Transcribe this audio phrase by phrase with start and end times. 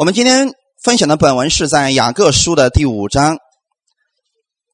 [0.00, 3.36] 我们今天分享的本文是在雅各书的第五章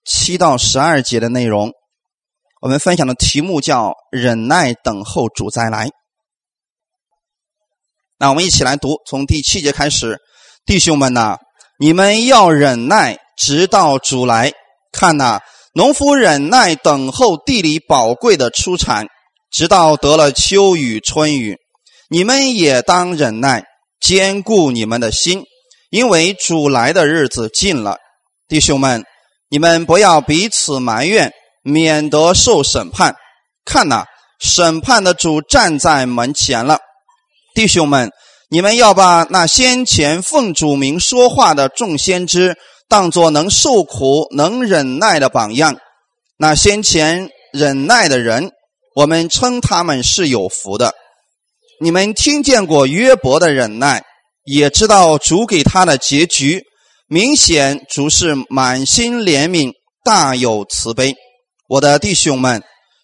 [0.04, 1.72] 七到十二节的内容。
[2.60, 5.90] 我们分享的题目叫“忍耐等候主再来”。
[8.20, 10.16] 那我们一起来读，从第七节开始。
[10.64, 11.38] 弟兄们呐，
[11.80, 14.52] 你们要忍耐，直到主来。
[14.92, 15.40] 看呐，
[15.74, 19.08] 农夫忍耐等候地里宝贵的出产，
[19.50, 21.56] 直到得了秋雨春雨。
[22.08, 23.64] 你们也当忍耐，
[24.00, 25.44] 坚固你们的心，
[25.90, 27.98] 因为主来的日子近了。
[28.48, 29.04] 弟兄们，
[29.48, 33.16] 你们不要彼此埋怨，免得受审判。
[33.64, 34.04] 看呐，
[34.38, 36.78] 审判的主站在门前了。
[37.54, 38.12] 弟兄们，
[38.48, 42.56] 你们要把那先前奉主名说话的众先知
[42.88, 45.76] 当作能受苦、能忍耐的榜样。
[46.36, 48.52] 那先前忍耐的人，
[48.94, 50.94] 我们称他们是有福的。
[51.80, 54.02] 你们听见过约伯的忍耐，
[54.44, 56.62] 也知道主给他的结局。
[57.08, 61.14] 明显主是满心怜悯，大有慈悲。
[61.68, 62.62] 我的弟兄们，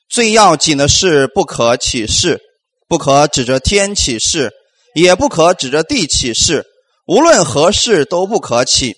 [0.09, 2.41] 最要紧的是不可起誓。
[2.89, 4.51] 不可指着天起誓，
[4.95, 6.65] 也不可指着地起誓，
[7.07, 8.95] 无论何事都不可起。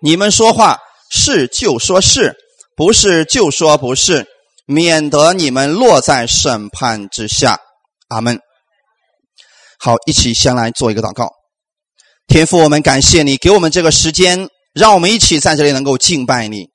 [0.00, 0.78] 你们说话
[1.10, 2.34] 是就说是，
[2.74, 4.26] 不是就说不是，
[4.66, 7.58] 免得你们落在审判之下。
[8.08, 8.38] 阿门。
[9.78, 11.30] 好，一起先来做一个祷告。
[12.26, 16.66] 天父，我们感谢你给我们这个时间，让我们一起在这里能够敬拜你，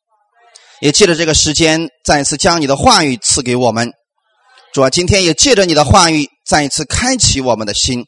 [0.82, 3.92] 也借着这个时间，再一次将你的话语赐给我们。
[4.74, 6.28] 主啊，今天也借着你的话语。
[6.46, 8.06] 再一次开启我们的心，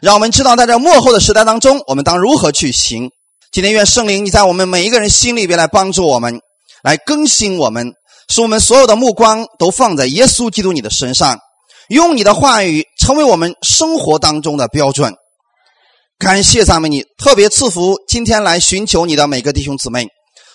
[0.00, 3.10] 让我们知道在这幕后的时代当中，我们当如何去行。
[3.50, 6.40] 今天愿圣灵你在我们每一个人心里边来帮助我们，
[6.84, 7.92] 来更新我们，
[8.28, 11.40] 使我们所有的目光都放在耶稣基督你的身上，
[11.88, 15.14] 用你的话语成为我们生活当中的标准。
[16.18, 20.06] 感谢赞美你，特别赐福今天来寻求你的每个弟兄姊妹，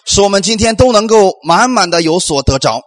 [0.06, 2.82] 使我们今天都能够满满的有所得着，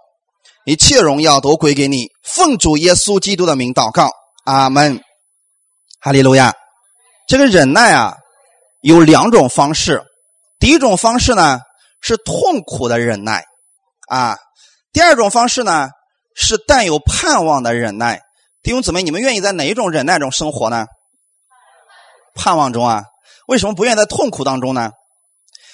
[0.64, 2.08] 一切荣耀都归给你。
[2.22, 4.10] 奉主耶稣基督的名祷告。
[4.44, 5.00] 阿门，
[6.00, 6.52] 哈利路亚。
[7.28, 8.16] 这个忍耐啊，
[8.80, 10.02] 有两种方式。
[10.58, 11.60] 第一种方式呢
[12.00, 13.44] 是痛苦的忍耐
[14.08, 14.36] 啊，
[14.92, 15.90] 第二种方式呢
[16.34, 18.20] 是带有盼望的忍耐。
[18.62, 20.86] 弟兄姊妹，你们愿意在哪一种忍耐中生活呢？
[22.34, 23.02] 盼望中啊？
[23.48, 24.92] 为什么不愿意在痛苦当中呢？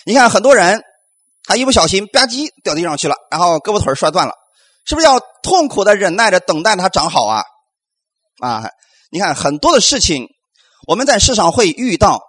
[0.07, 0.83] 你看很多人，
[1.45, 4.33] 他一不小心吧唧掉地上去了，然后胳膊腿摔断了，
[4.87, 7.43] 是不是要痛苦的忍耐着等待它长好啊？
[8.41, 8.71] 啊，
[9.11, 10.27] 你看很多的事情，
[10.87, 12.23] 我们在世上会遇到，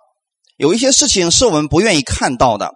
[0.58, 2.74] 有一些事情是我们不愿意看到的。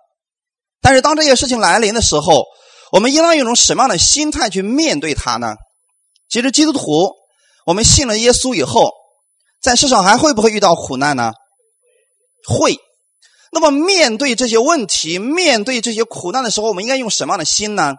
[0.81, 2.45] 但是当这些事情来临的时候，
[2.93, 5.55] 我们应当用一种什么样的心态去面对它呢？
[6.29, 7.11] 其实基督徒，
[7.65, 8.91] 我们信了耶稣以后，
[9.61, 11.31] 在世上还会不会遇到苦难呢？
[12.47, 12.77] 会。
[13.51, 17.93] 那么面对这些问题，面对这些苦难的时候，我们应该用什么样的心呢？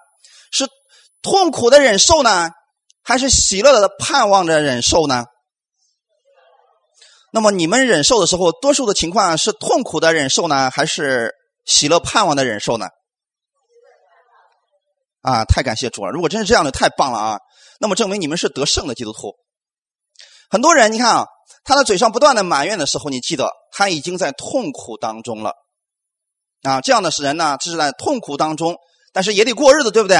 [0.50, 0.66] 是
[1.22, 2.50] 痛苦的忍受呢？
[3.02, 5.24] 还是喜乐的盼望着忍受呢？
[7.32, 11.32] 那么你们忍受的时候，多数的情况是痛苦的忍受呢，还是
[11.64, 12.86] 喜乐盼望的忍受呢？
[15.22, 16.10] 啊，太感谢主了！
[16.10, 17.38] 如果真是这样的，太棒了啊！
[17.80, 19.34] 那么证明你们是得胜的基督徒。
[20.54, 21.26] 很多人，你看啊，
[21.64, 25.52] 他的嘴上不断的埋怨的时候，你记得他已经在痛苦当中了。
[26.62, 28.76] 啊，这样的人呢，这是在痛苦当中，
[29.12, 30.16] 但是也得过日子，对不对？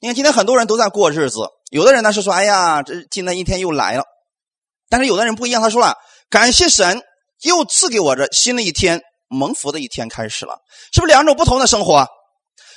[0.00, 1.40] 你看今天很多人都在过日子。
[1.72, 4.04] 有的人呢是说：“哎呀，这今天一天又来了。”
[4.88, 5.96] 但是有的人不一样，他说了
[6.30, 7.02] ：“感谢神，
[7.42, 10.58] 又赐给我这新的一天，蒙福的一天开始了。”
[10.94, 12.06] 是不是两种不同的生活？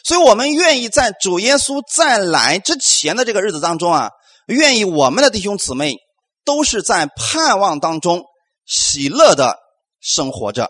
[0.03, 4.09] 所以我们愿意在主耶稣再来之前的这个日子当中啊，
[4.47, 5.97] 愿意我们的弟兄姊妹
[6.45, 8.23] 都是在盼望当中
[8.65, 9.57] 喜乐的
[9.99, 10.69] 生活着。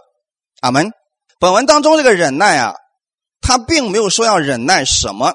[0.62, 0.92] 阿门。
[1.40, 2.74] 本文当中这个忍耐啊，
[3.42, 5.34] 他并没有说要忍耐什么，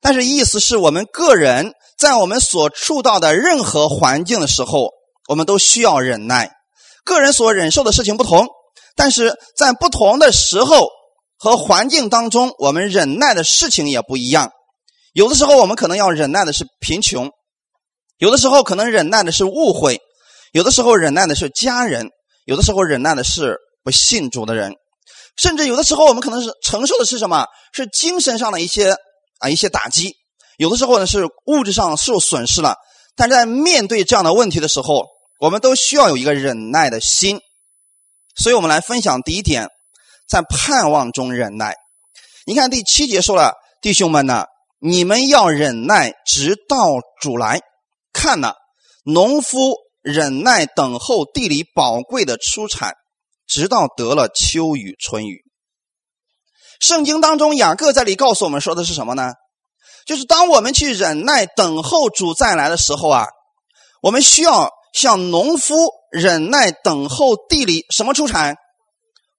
[0.00, 1.74] 但是意思是我们个人。
[1.98, 4.90] 在我们所处到的任何环境的时候，
[5.28, 6.50] 我们都需要忍耐。
[7.04, 8.48] 个人所忍受的事情不同，
[8.96, 10.88] 但是在不同的时候
[11.36, 14.50] 和环境当中，我们忍耐的事情也不一样。
[15.12, 17.30] 有的时候我们可能要忍耐的是贫穷，
[18.20, 19.98] 有的时候可能忍耐的是误会，
[20.52, 22.10] 有的时候忍耐的是家人，
[22.44, 24.74] 有的时候忍耐的是不信主的人，
[25.36, 27.46] 甚至有的时候我们可能是承受的是什么？
[27.72, 28.94] 是精神上的一些
[29.38, 30.16] 啊一些打击。
[30.58, 32.76] 有的时候呢是物质上受损失了，
[33.16, 35.06] 但是在面对这样的问题的时候，
[35.40, 37.40] 我们都需要有一个忍耐的心。
[38.36, 39.68] 所以我们来分享第一点，
[40.28, 41.74] 在盼望中忍耐。
[42.44, 44.44] 你看第七节说了，弟兄们呢，
[44.78, 47.60] 你们要忍耐，直到主来。
[48.20, 48.52] 看呐，
[49.02, 52.92] 农夫忍耐等候地里宝贵的出产，
[53.46, 55.42] 直到得了秋雨春雨。
[56.80, 59.32] 圣经当中，雅各在里告诉我们说的是什么呢？
[60.04, 63.24] 就是当我们去忍耐等候主再来的时候啊，
[64.02, 68.56] 我们需要像农夫忍耐等候地里什么出产，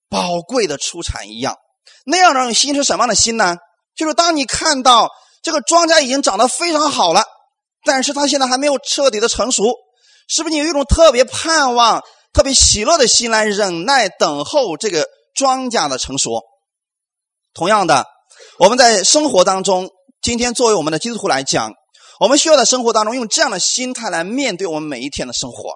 [0.09, 1.55] 宝贵的出产一样。
[2.03, 3.57] 那样的心是什么样的心呢？
[3.95, 5.11] 就是当你看到
[5.43, 7.23] 这个庄稼已经长得非常好了，
[7.83, 9.63] 但是他现在还没有彻底的成熟，
[10.27, 16.41] 是不是你有一种特别盼望、特别喜乐的心来忍耐等候这个庄稼的成熟？
[17.53, 18.05] 同样的，
[18.59, 19.89] 我们在生活当中，
[20.21, 21.73] 今天作为我们的基督徒来讲，
[22.19, 25.71] 我们需要在生活当中用这样的心态来面对我们每一天的生活。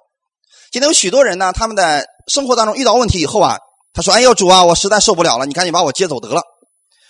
[0.71, 3.57] 今天有许多人呢，他们在生活当中遇到问题以后啊，
[3.93, 6.41] 他说：“哎呦，主啊，我实在受不了了，你赶紧把我接走得了。”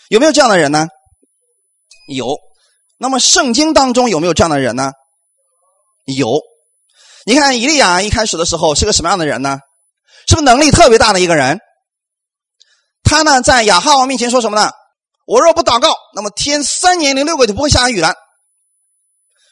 [0.09, 0.87] 有没有这样的人呢？
[2.07, 2.37] 有。
[2.97, 4.91] 那么圣经当中有没有这样的人呢？
[6.05, 6.41] 有。
[7.25, 9.59] 你看以利亚一开始的时候是个什么样的人呢？
[10.27, 11.59] 是不是能力特别大的一个人？
[13.03, 14.71] 他呢，在亚哈王面前说什么呢？
[15.25, 18.13] 我若不祷告，那么天三年零六个月就不会下雨了。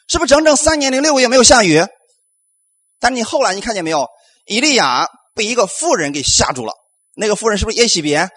[0.08, 1.84] 是不是整整三年零六个月没有下雨？
[3.00, 4.08] 但你后来你看见没有？
[4.46, 6.72] 以利亚被一个妇人给吓住了。
[7.16, 8.28] 那个妇人是不是耶喜别？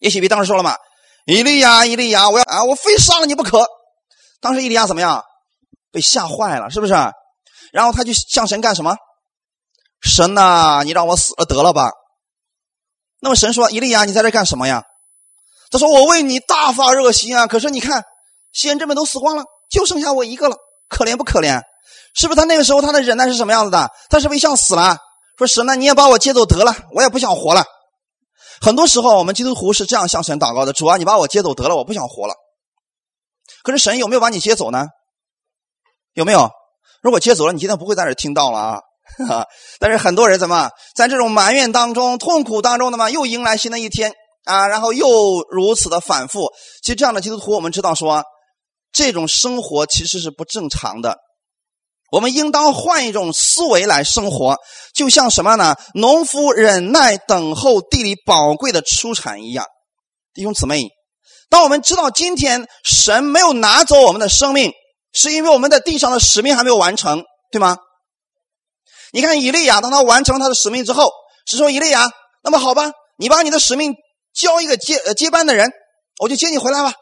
[0.00, 0.76] 耶喜别当时说了嘛
[1.24, 3.64] ：“以利亚，以利亚，我要啊，我非杀了你不可。”
[4.44, 5.24] 当时伊利亚怎么样？
[5.90, 6.92] 被吓坏了，是不是？
[7.72, 8.94] 然后他就向神干什么？
[10.02, 11.90] 神呐，你让我死了得了吧。
[13.20, 14.84] 那么神说：“伊利亚，你在这干什么呀？”
[15.72, 17.46] 他说：“我为你大发热心啊！
[17.46, 18.04] 可是你看，
[18.52, 20.56] 先知们都死光了，就剩下我一个了，
[20.90, 21.62] 可怜不可怜？
[22.14, 22.36] 是不是？
[22.38, 23.88] 他那个时候他的忍耐是什么样子的？
[24.10, 24.98] 他是不是想死了？
[25.38, 27.64] 说神呢，你也把我接走得了，我也不想活了。
[28.60, 32.34] 很多时候，我们基督徒是这样向神祷告的：主啊，你把我接走得了，我不想活了。
[33.64, 34.86] 可是神有没有把你接走呢？
[36.12, 36.48] 有没有？
[37.02, 38.80] 如果接走了，你今天不会在这听到了啊。”
[39.28, 39.46] 哈，
[39.78, 44.14] 但是很多人怎么在这种埋怨当中、痛苦当中的嘛，又迎来新的一天
[44.44, 45.06] 啊，然后又
[45.50, 46.50] 如此的反复。
[46.82, 48.24] 其实这样的基督徒，我们知道说，
[48.92, 51.18] 这种生活其实是不正常的。
[52.10, 54.56] 我们应当换一种思维来生活，
[54.94, 55.76] 就像什么呢？
[55.94, 59.66] 农夫忍耐等候地里宝贵的出产一样。
[60.32, 60.88] 弟兄姊妹，
[61.54, 64.72] 当我们知道今天神没有拿走我们的生命，
[65.12, 67.22] 是因为我们在地上的使命还没有完成，
[67.52, 67.78] 对吗？
[69.12, 71.12] 你看以利亚，当他完成他的使命之后，
[71.46, 72.10] 是说以利亚，
[72.42, 73.94] 那么好吧，你把你的使命
[74.34, 75.70] 交一个接接班的人，
[76.18, 76.92] 我就接你回来吧，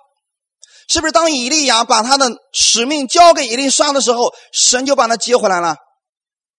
[0.86, 1.12] 是不是？
[1.12, 5.76] 当以利亚把他的使命交给以利沙的时候，神就把他接回来了，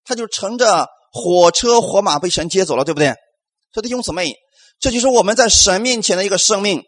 [0.03, 3.09] 他就乘着火车火马被神接走了，对不对？
[3.71, 4.33] 所以弟兄姊妹，
[4.79, 6.83] 这就是我们在神面前的一个生命，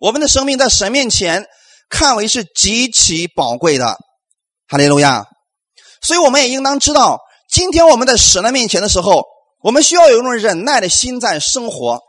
[0.00, 1.46] 我们的生命在神面前
[1.88, 3.96] 看为是极其宝贵的，
[4.68, 5.24] 哈利路亚。
[6.02, 7.20] 所以我们也应当知道。
[7.48, 9.24] 今天我们在神的面前的时候，
[9.62, 12.00] 我们需要有一种忍耐的心在生活。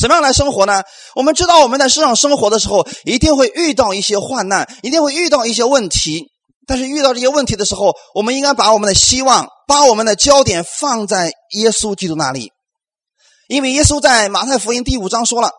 [0.00, 0.82] 怎么样来生活呢？
[1.14, 6.28] 我们知道我们在世上生活的时候，一定会遇到一些患难，一定会遇到一些问题。
[6.66, 12.52] 但是遇到这些问题的时候，我们应该把我们的希望、把我们的焦点放在耶稣基督那里，
[13.48, 15.50] 因为耶稣在马太福音第五章说了：“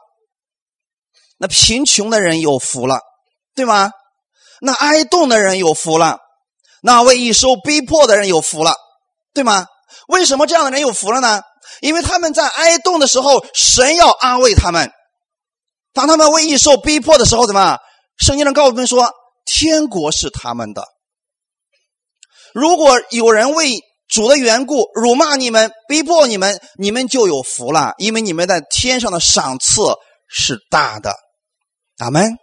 [1.39, 2.99] 那贫穷的人有福了，
[3.55, 3.91] 对吗？
[4.61, 6.19] 那哀恸的人有福了。”
[6.81, 8.73] 那为一受逼迫的人有福了，
[9.33, 9.65] 对吗？
[10.07, 11.41] 为什么这样的人有福了呢？
[11.81, 14.87] 因为他们在哀恸的时候，神要安慰他们；
[15.93, 17.77] 当他们为一受逼迫的时候，怎么？
[18.17, 19.11] 圣经上告诉我们说，
[19.45, 20.85] 天国是他们的。
[22.53, 29.81] 如果有人为主的缘故辱骂你们、逼迫你们，你们就有福了，因为你们在天上的赏赐
[30.29, 31.13] 是大的。
[31.99, 32.35] 阿门。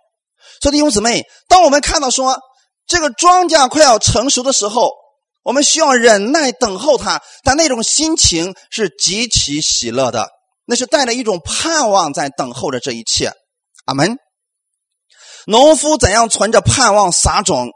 [0.62, 2.38] 所以弟兄姊妹，当我们看到说。
[2.88, 4.92] 这个庄稼快要成熟的时候，
[5.42, 10.28] 我们需要忍耐等候它，但那种心情是极其喜乐的，
[10.66, 13.32] 那是带着一种盼望在等候着这一切。
[13.86, 14.16] 阿门。
[15.48, 17.70] 农夫怎样存着盼望撒种，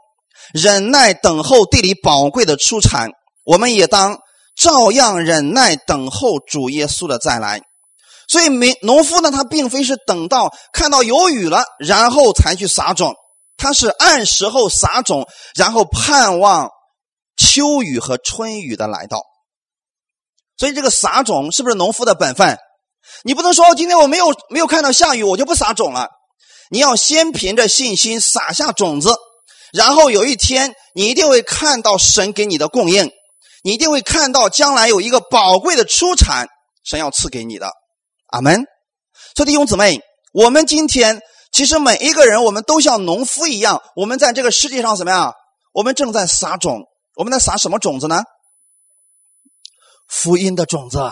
[0.53, 3.09] 忍耐等候地里宝贵的出产，
[3.43, 4.17] 我们也当
[4.55, 7.59] 照样忍耐等候主耶稣的再来。
[8.31, 13.13] 所以，民农夫呢，他并非是等到看到有雨了，然后才去撒种。
[13.57, 16.69] 他是按时候撒种，然后盼望
[17.35, 19.21] 秋雨和春雨的来到。
[20.57, 22.57] 所以这个撒种是不是农夫的本分？
[23.25, 26.07] 你不能说今天我没有没有看到下雨，我就不撒种了。
[26.69, 29.13] 你要先凭着信心撒下种子，
[29.73, 33.11] 然后有一天你一定会看到神给你的供应，
[33.61, 36.47] 你一定会看到将来有一个宝贵的出产，
[36.85, 37.80] 神要赐给你的。
[38.31, 38.65] 阿门。
[39.35, 40.01] 所以弟兄姊妹，
[40.33, 41.21] 我们今天。
[41.53, 45.33] 其实每一个人，我们都像农夫一样，我们在这个世界上怎么样？
[45.73, 46.85] 我们正在撒种，
[47.17, 48.23] 我们在撒什么种子呢？
[50.07, 51.11] 福音的种子，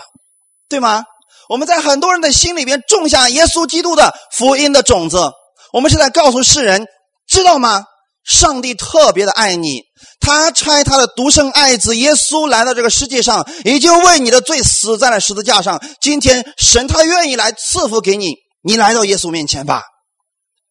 [0.70, 1.04] 对吗？
[1.50, 5.30] 我们在很多人的心里边种下耶稣基督的福音的种子，
[5.74, 6.88] 我们是在告诉世人，
[7.28, 7.84] 知道吗？
[8.30, 9.82] 上帝特别的爱你，
[10.20, 15.82] 他差他的独生爱子耶稣来到这个世界上，已经为你的罪死在了十字架上。
[16.00, 19.82] 今天神他愿意来赐福给你，你来到耶稣面前吧。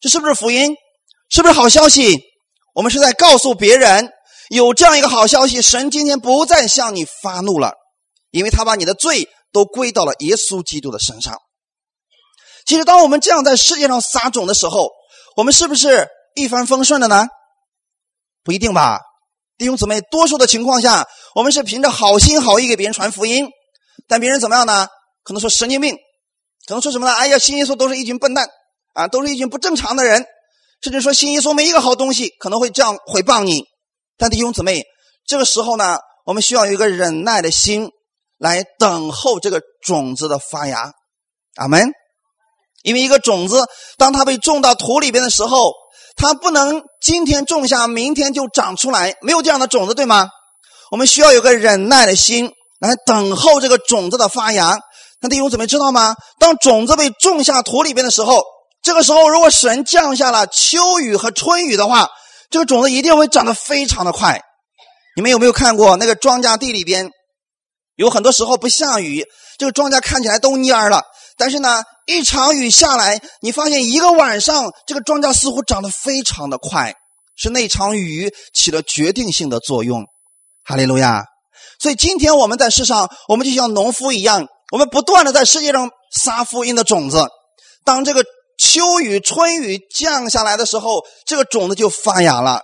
[0.01, 0.77] 这是不是福音？
[1.31, 2.17] 是不是好消息？
[2.77, 4.09] 我们是在告诉别人，
[4.51, 7.73] 有这样一个好消息：神今天不再向你发怒了，
[8.31, 11.37] 因为他把你的罪都归到了耶稣基督的身上。
[12.65, 14.91] 其实，当我们这样在世界上撒种的时候，
[15.37, 17.27] 我们是不是一帆风顺的呢？
[18.49, 18.99] 不一定吧，
[19.59, 23.47] 弟兄姊妹，多数的情况下，我们是凭着好心好意给别人传福音，
[24.07, 24.89] 但别人怎么样呢？
[25.23, 25.95] 可能说神经病，
[26.67, 27.13] 可能说什么呢？
[27.13, 28.49] 哎呀，信耶稣都是一群笨蛋
[28.95, 30.25] 啊，都是一群不正常的人，
[30.81, 33.65] 甚至说信耶稣没一个好东西，可能会这样回谤你。
[34.17, 34.83] 但弟兄姊妹，
[35.27, 37.91] 这个时候呢，我们需要有一个忍耐的心
[38.39, 40.91] 来等候这个种子的发芽。
[41.57, 41.91] 阿门。
[42.83, 43.67] 因为一个种子，
[43.99, 45.75] 当它被种到土里边的时候。
[46.19, 50.29] 它不能今天种下，明天就长出来，没有这样的种子，对吗？
[50.91, 54.79] 我们需要有个忍耐的心来等候这个种子的发芽。
[55.21, 56.17] 那弟兄姊妹知道吗？
[56.41, 58.43] 当种子被种下土里边的时候，
[58.83, 62.11] 这个时候如果神降下了秋雨和春雨的话，
[62.51, 64.43] 这个种子一定会长得非常的快。
[65.15, 67.11] 你们有没有看过那个庄稼地里边，
[67.95, 69.25] 有很多时候不下雨，
[69.57, 71.03] 这个庄稼看起来都蔫了。
[71.39, 76.93] 但是呢，一场雨下来，你发现一个晚上，这个庄稼似乎长得非常的快，
[77.37, 80.05] 是那场雨起了决定性的作用。
[80.65, 81.25] 哈利路亚！
[81.81, 87.25] 所以今天我们在世上，我们就像农夫一样，我们不断的在世界上撒福音的种子。
[87.85, 88.25] 当这个
[88.59, 92.63] 秋雨、春雨降下来的时候，这个种子就发芽了。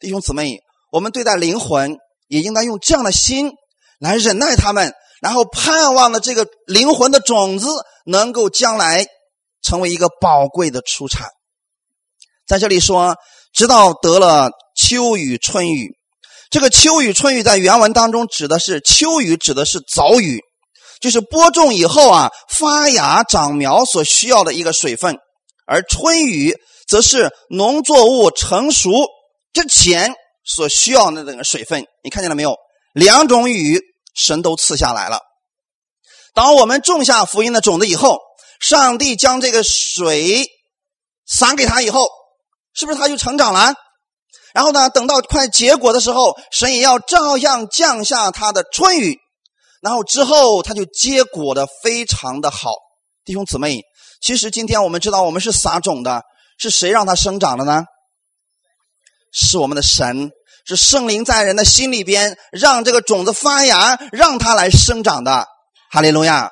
[0.00, 0.58] 弟兄姊妹，
[0.90, 3.52] 我们对待灵魂，也应该用这样的心
[4.00, 4.92] 来忍耐他们。
[5.22, 7.68] 然后盼望的这个灵魂的种子
[8.04, 9.06] 能够将来
[9.62, 11.28] 成为一个宝贵的出产。
[12.44, 13.14] 在这里说，
[13.54, 15.96] 直到得了秋雨春雨，
[16.50, 20.40] 这个秋雨春雨在原文当中指的是秋雨，指的是早雨，
[21.00, 25.14] 就是播种以后啊发芽长苗所需要的一个水分；
[25.68, 26.52] 而春雨
[26.88, 28.90] 则是农作物成熟
[29.52, 30.12] 之前
[30.44, 31.86] 所需要的那个水分。
[32.02, 32.56] 你看见了没有？
[32.92, 33.80] 两种雨。
[34.14, 35.20] 神都赐下来了。
[36.34, 38.18] 当我们种下福音的种子以后，
[38.60, 40.48] 上帝将这个水
[41.26, 42.08] 洒给他以后，
[42.74, 43.74] 是不是他就成长了？
[44.54, 49.18] 然后呢，等到快结果的时候，神也要照样降下他的春雨，
[49.80, 52.70] 然后之后他就结果的非常的好。
[53.24, 53.82] 弟兄姊妹，
[54.20, 56.22] 其实今天我们知道，我们是撒种的，
[56.58, 57.84] 是谁让它生长的呢？
[59.32, 60.30] 是我们的神。
[60.64, 65.46] 是圣灵在人的心里边，让这个种子发芽，让它来生长的。
[65.90, 66.50] 哈利路亚！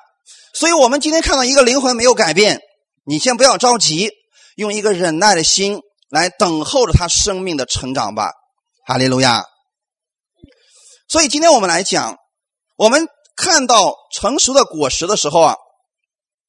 [0.52, 2.60] 所以，我们今天看到一个灵魂没有改变，
[3.04, 4.10] 你先不要着急，
[4.56, 8.32] 用一个忍耐的心来等候着他生命的成长吧。
[8.86, 9.44] 哈利路亚！
[11.08, 12.16] 所以，今天我们来讲，
[12.76, 15.56] 我们看到成熟的果实的时候啊，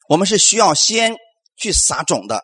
[0.10, 1.15] 我们是需要先
[1.58, 2.44] 去撒种的。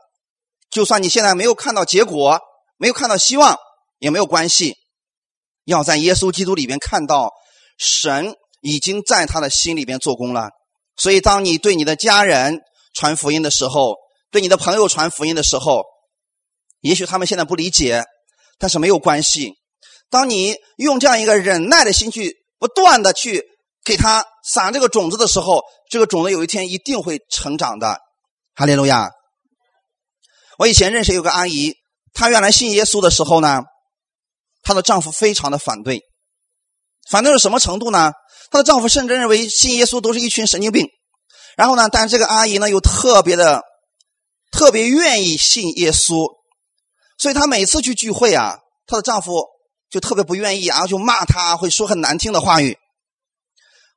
[0.70, 2.40] 就算你现在没有看到结果，
[2.78, 3.58] 没有看到希望，
[4.00, 4.76] 也没有关系。
[5.68, 7.34] 要在耶稣基督里边看到
[7.78, 10.50] 神已经在他的心里边做工了，
[10.96, 12.62] 所以当你对你的家人
[12.94, 13.98] 传福音的时候，
[14.32, 15.84] 对你的朋友传福音的时候，
[16.80, 18.06] 也许他们现在不理解，
[18.58, 19.56] 但是没有关系。
[20.10, 23.44] 当你用这样一个忍耐的心去不断的去
[23.84, 28.00] 给他撒这个种子的时候，这个种子有一天一定会成长的。
[28.56, 29.10] 哈利路亚！
[30.60, 31.74] 我以前认识有个阿姨，
[32.14, 33.64] 她原来信耶稣的时候呢。
[34.64, 36.02] 她的丈夫非常的反对，
[37.10, 38.14] 反对到什么程度呢？
[38.52, 40.88] 她的丈夫甚至认为信耶稣都是一群神经病。
[41.56, 43.64] 然后呢，但是这个阿姨呢又特别的
[44.52, 46.28] 特别愿意信耶稣，
[47.18, 49.46] 所以她每次去聚会啊，她的丈夫
[49.90, 52.78] 就特别不愿意，然后就骂她，会说很难听的话语。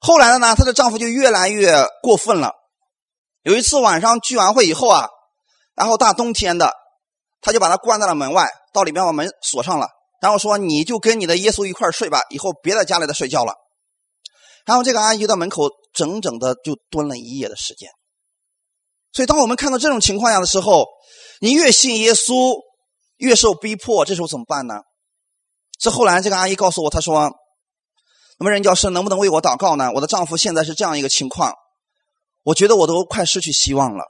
[0.00, 2.52] 后来的呢，她的丈夫就越来越过分了。
[3.42, 5.08] 有一次晚上聚完会以后啊，
[5.74, 6.72] 然后大冬天的，
[7.40, 9.88] 他就把她关在了门外，到里面把门锁上了。
[10.20, 13.54] 然后说：“你就跟你的耶稣一块睡吧，以后别在家里头睡觉了。”
[14.66, 17.90] 然后这个阿姨到门口整整的就蹲了一夜的时间。
[19.12, 20.86] 所以，当我们看到这种情况下的时候，
[21.40, 22.60] 你越信耶稣，
[23.16, 24.82] 越受逼迫，这时候怎么办呢？
[25.78, 27.32] 这后来这个阿姨告诉我，她说
[28.38, 29.90] ：“那么任教师能不能为我祷告呢？
[29.94, 31.54] 我的丈夫现在是这样一个情况，
[32.42, 34.04] 我觉得我都快失去希望了。”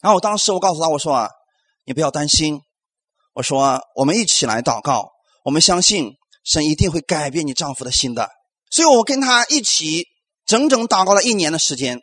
[0.00, 1.30] 然后我当时我告诉他我说：“啊，
[1.84, 2.62] 你不要担心。”
[3.34, 5.10] 我说：“我们一起来祷告，
[5.44, 6.12] 我们相信
[6.44, 8.30] 神一定会改变你丈夫的心的。”
[8.70, 10.06] 所以，我跟他一起
[10.46, 12.00] 整整祷告了一年的时间。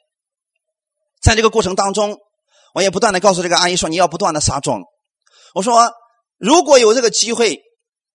[1.21, 2.17] 在这个过程当中，
[2.73, 4.81] 我也不断的告诉这个阿姨说：“你要不断的撒种。”
[5.55, 5.93] 我说
[6.37, 7.61] ：“如果有这个机会，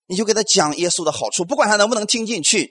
[0.06, 2.70] 你就给他讲耶稣的好处，不管他能不能听进去，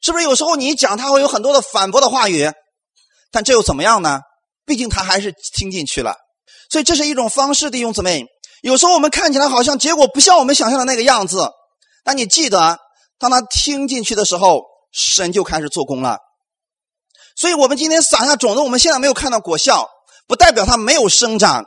[0.00, 0.24] 是不是？
[0.24, 2.50] 有时候你讲，他会有很多的反驳的话语，
[3.30, 4.20] 但这又怎么样呢？
[4.64, 6.16] 毕竟他还是听进去了。
[6.70, 8.26] 所以这是一种方式，弟兄姊妹。
[8.62, 11.50] 有时候我们看起来好像结果不像我们想象的那个样子，
[12.04, 12.78] 但你记得，
[13.18, 14.62] 当他听进去的时候，
[14.92, 16.18] 神就开始做工了。
[17.36, 19.88] 所以我们今天撒下种子，我们现在没有看到果效，
[20.26, 21.64] 不代表它没有生长。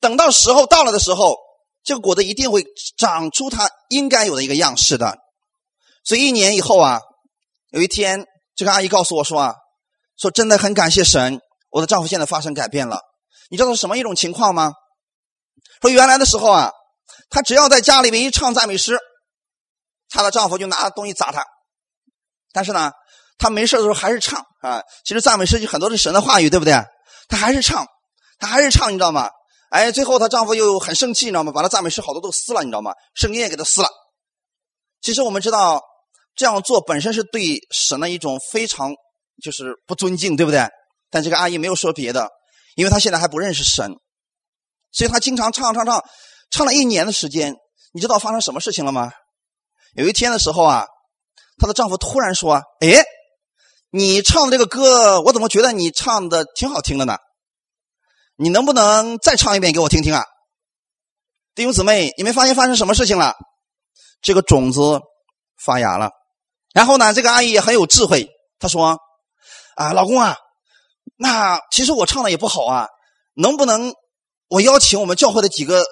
[0.00, 1.36] 等到时候到了的时候，
[1.82, 2.64] 这个果子一定会
[2.96, 5.18] 长出它应该有的一个样式的。
[6.04, 7.00] 所以一年以后啊，
[7.70, 8.24] 有一天
[8.54, 9.54] 这个阿姨告诉我说啊，
[10.16, 13.00] 说真的很感谢神，我的丈夫现在发生改变了。
[13.50, 14.72] 你知道是什么一种情况吗？
[15.82, 16.70] 说原来的时候啊，
[17.28, 18.98] 她只要在家里面一唱赞美诗，
[20.08, 21.44] 她的丈夫就拿东西砸她。
[22.52, 22.90] 但是呢。
[23.38, 26.74] 她没事的时候还是唱啊，其实赞美诗就很多是神的话语，对不对？
[27.28, 27.84] 她还是唱，
[28.38, 29.28] 她还是唱，你知道吗？
[29.70, 31.50] 哎，最后她丈夫又很生气，你知道吗？
[31.50, 32.92] 把她赞美诗好多都撕了，你知道吗？
[33.14, 33.88] 圣经也给她撕了。
[35.00, 35.82] 其实我们知道
[36.36, 38.92] 这样做本身是对神的一种非常
[39.42, 40.64] 就是不尊敬，对不对？
[41.10, 42.28] 但这个阿姨没有说别的，
[42.76, 43.90] 因为她现在还不认识神，
[44.92, 46.04] 所以她经常唱唱唱，
[46.50, 47.56] 唱了一年的时间。
[47.92, 49.10] 你知道发生什么事情了吗？
[49.94, 50.86] 有一天的时候啊，
[51.58, 53.04] 她的丈夫突然说：“哎。”
[53.94, 57.18] 你唱的这个歌，我怎么觉得你唱的挺好听的呢？
[58.36, 60.24] 你能不能再唱一遍给我听听啊？
[61.54, 63.34] 弟兄姊妹，你没发现发生什么事情了？
[64.22, 64.98] 这个种子
[65.62, 66.10] 发芽了。
[66.72, 68.98] 然后呢，这个阿姨也很有智慧，她说
[69.76, 70.38] ：“啊，老公啊，
[71.16, 72.88] 那其实我唱的也不好啊，
[73.34, 73.92] 能不能
[74.52, 75.82] 我邀请我们教会的几个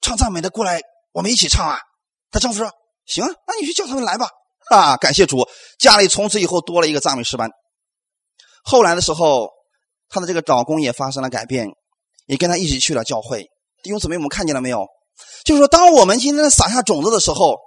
[0.00, 0.80] 唱赞美的过来，
[1.10, 1.80] 我们一起唱啊？”
[2.30, 2.70] 她丈夫说
[3.06, 4.28] ：“行啊，那你去叫他们来吧。”
[4.70, 4.96] 啊！
[4.96, 5.46] 感谢主，
[5.78, 7.50] 家里从此以后多了一个赞美诗班。
[8.62, 9.50] 后来的时候，
[10.08, 11.68] 她的这个老公也发生了改变，
[12.26, 13.50] 也跟她一起去了教会。
[13.82, 14.86] 弟兄姊妹，我们看见了没有？
[15.44, 17.58] 就是说，当我们今天撒下种子的时候，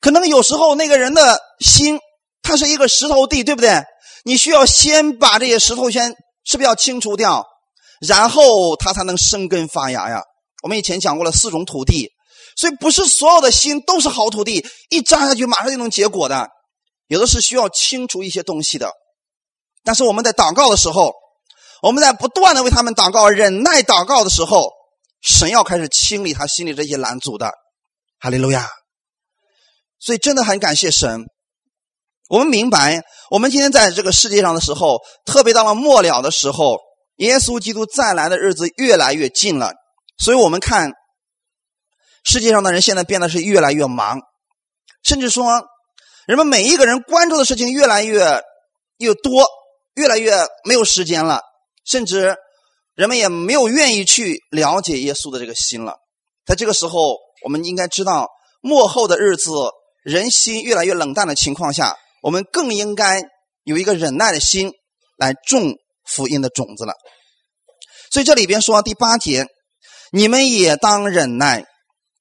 [0.00, 1.98] 可能有时候那个人的心，
[2.40, 3.82] 他是一个石头地，对不对？
[4.24, 6.14] 你需要先把这些石头先
[6.44, 7.44] 是不是要清除掉，
[8.06, 10.22] 然后它才能生根发芽呀？
[10.62, 12.10] 我们以前讲过了四种土地。
[12.54, 16.46] 所以不是所有的心都是好土地，一扎下去马上就能结果的，
[17.06, 18.92] 有的是需要清除一些东西的。
[19.82, 21.14] 但是我们在祷告的时候，
[21.80, 24.70] 我们在不断的为他们祷告、忍耐祷告的时候，
[25.22, 27.50] 神要开始清理他心里这些拦阻的。
[28.20, 28.68] 哈利路亚！
[29.98, 31.24] 所以真的很感谢神。
[32.28, 36.78] 我们明白，我们今天在这个世界上的时候，特别到了末了的时候，
[37.22, 39.72] 耶稣基督再来的日子越来越近了。
[40.18, 40.92] 所以我们看。
[42.24, 44.20] 世界上的人现在变得是越来越忙，
[45.02, 45.64] 甚至说，
[46.24, 48.40] 人们每一个人关注的事情越来越
[48.98, 49.44] 越多，
[49.94, 50.32] 越来越
[50.64, 51.40] 没有时间了，
[51.84, 52.36] 甚至
[52.94, 55.96] 人们也没有愿意去了解耶稣的这个心了。
[56.46, 58.28] 在这个时候，我们应该知道，
[58.60, 59.50] 末后的日子，
[60.04, 63.20] 人心越来越冷淡的情况下，我们更应该
[63.64, 64.70] 有一个忍耐的心
[65.18, 65.74] 来种
[66.14, 66.94] 福音的种子了。
[68.10, 69.46] 所以这里边说第八节，
[70.12, 71.64] 你们也当忍耐。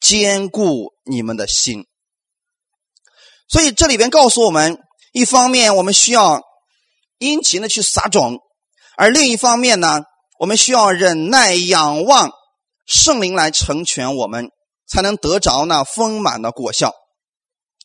[0.01, 1.85] 坚固你们的心，
[3.47, 4.79] 所以这里边告诉我们，
[5.13, 6.41] 一方面我们需要
[7.19, 8.39] 殷勤的去撒种，
[8.97, 10.01] 而另一方面呢，
[10.39, 12.31] 我们需要忍耐仰望
[12.87, 14.49] 圣灵来成全我们，
[14.87, 16.91] 才能得着那丰满的果效。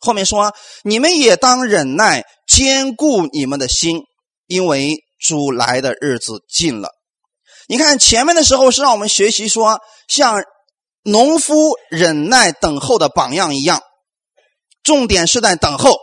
[0.01, 4.01] 后面说，你们也当忍耐，坚固你们的心，
[4.47, 6.91] 因为主来的日子近了。
[7.69, 10.43] 你看前面的时候是让我们学习说，像。
[11.09, 13.81] 农夫忍耐等候的榜样一样，
[14.83, 15.97] 重点是在等候。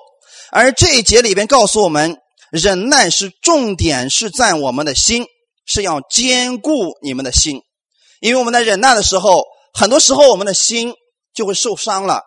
[0.50, 2.16] 而这一节里边告诉我们，
[2.52, 5.26] 忍耐是重点是在我们的心，
[5.66, 7.62] 是要坚固你们的心。
[8.22, 10.94] 因为我们在忍耐的时候，很多时候我们的心
[11.34, 12.22] 就会受伤了，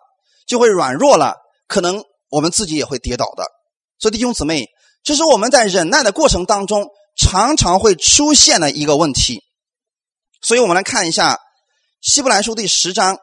[0.45, 1.33] 就会软弱了，
[1.67, 3.43] 可能我们自己也会跌倒的。
[3.97, 4.67] 所以弟兄姊妹，
[5.07, 9.41] 这是我们在忍耐的过程当中常常会出现的一个问题。
[10.41, 11.39] 所以我们来看一下。
[12.01, 13.17] 希伯来书第十章，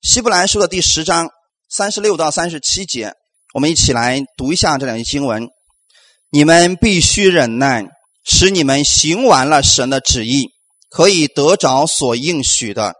[0.00, 1.28] 希伯来书的第十章
[1.68, 3.14] 三十六到三十七节，
[3.52, 5.48] 我们一起来读一下这两节经文。
[6.30, 7.84] 你们必须忍耐，
[8.24, 10.50] 使你们行完了神的旨意，
[10.88, 12.94] 可以得着所应许的。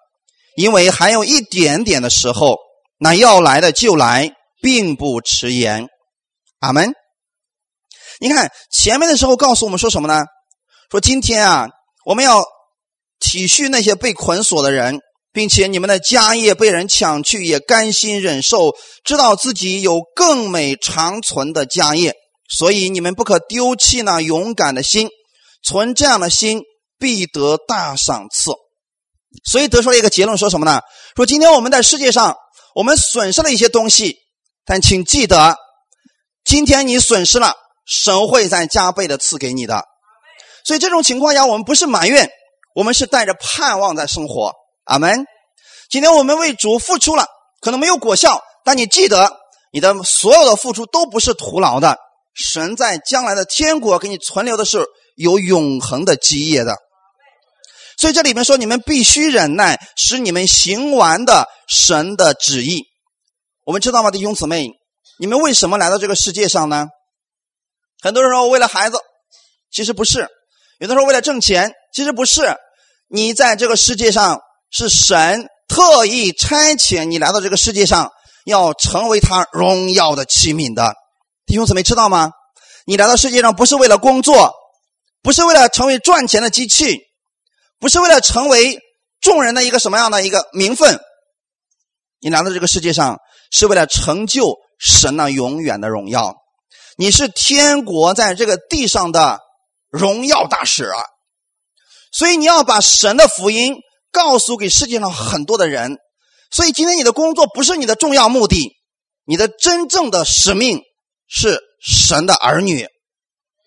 [0.56, 2.56] 因为还有一点点的时候，
[2.98, 5.86] 那要来的就来，并不迟延。
[6.58, 6.94] 阿门。
[8.20, 10.24] 你看前面的时候告诉我们说什么呢？
[10.90, 11.68] 说今天啊，
[12.04, 12.44] 我们要
[13.20, 15.00] 体恤那些被捆锁的人。
[15.34, 18.72] 并且你们的家业被人抢去，也甘心忍受，
[19.02, 22.14] 知道自己有更美长存的家业，
[22.48, 25.08] 所以你们不可丢弃那勇敢的心，
[25.60, 26.62] 存这样的心，
[27.00, 28.52] 必得大赏赐。
[29.44, 30.80] 所以得出了一个结论，说什么呢？
[31.16, 32.36] 说今天我们在世界上，
[32.76, 34.18] 我们损失了一些东西，
[34.64, 35.56] 但请记得，
[36.44, 39.84] 今天你损失了，神会再加倍的赐给你的。
[40.64, 42.30] 所以这种情况下，我们不是埋怨，
[42.74, 44.52] 我们是带着盼望在生活。
[44.84, 45.26] 阿门。
[45.90, 47.26] 今天我们为主付出了，
[47.60, 49.30] 可能没有果效，但你记得，
[49.72, 51.98] 你的所有的付出都不是徒劳的。
[52.34, 56.76] 神在将来的天国给你存留的是有永恒的基业的。
[57.96, 62.82] 所以这里面说，你们必须忍耐，使你们行完的神的旨意。
[63.64, 64.70] 我们知道吗，弟兄姊妹？
[65.20, 66.88] 你们为什么来到这个世界上呢？
[68.04, 68.98] 很多人说为了孩子，
[69.70, 70.26] 其实不是；
[70.78, 72.54] 有的时候为了挣钱，其实不是。
[73.08, 78.12] 你在这个世界上是神特意差遣你来到这个世界上，
[78.44, 80.94] 要成为他荣耀的器皿的。
[81.46, 82.30] 弟兄姊妹，知道吗？
[82.84, 84.52] 你来到世界上不是为了工作，
[85.22, 87.00] 不是为了成为赚钱的机器。
[87.78, 88.78] 不是为了成为
[89.22, 91.00] 众人的一个什么样的一个名分，
[92.20, 93.18] 你来到这个世界上
[93.50, 96.36] 是为了成就神那永远的荣耀。
[96.96, 99.40] 你是天国在这个地上的
[99.90, 101.00] 荣耀大使啊！
[102.12, 103.74] 所以你要把神的福音
[104.12, 105.98] 告诉给世界上很多的人。
[106.50, 108.76] 所以今天你的工作不是你的重要目的，
[109.24, 110.82] 你的真正的使命
[111.26, 112.86] 是神的儿女。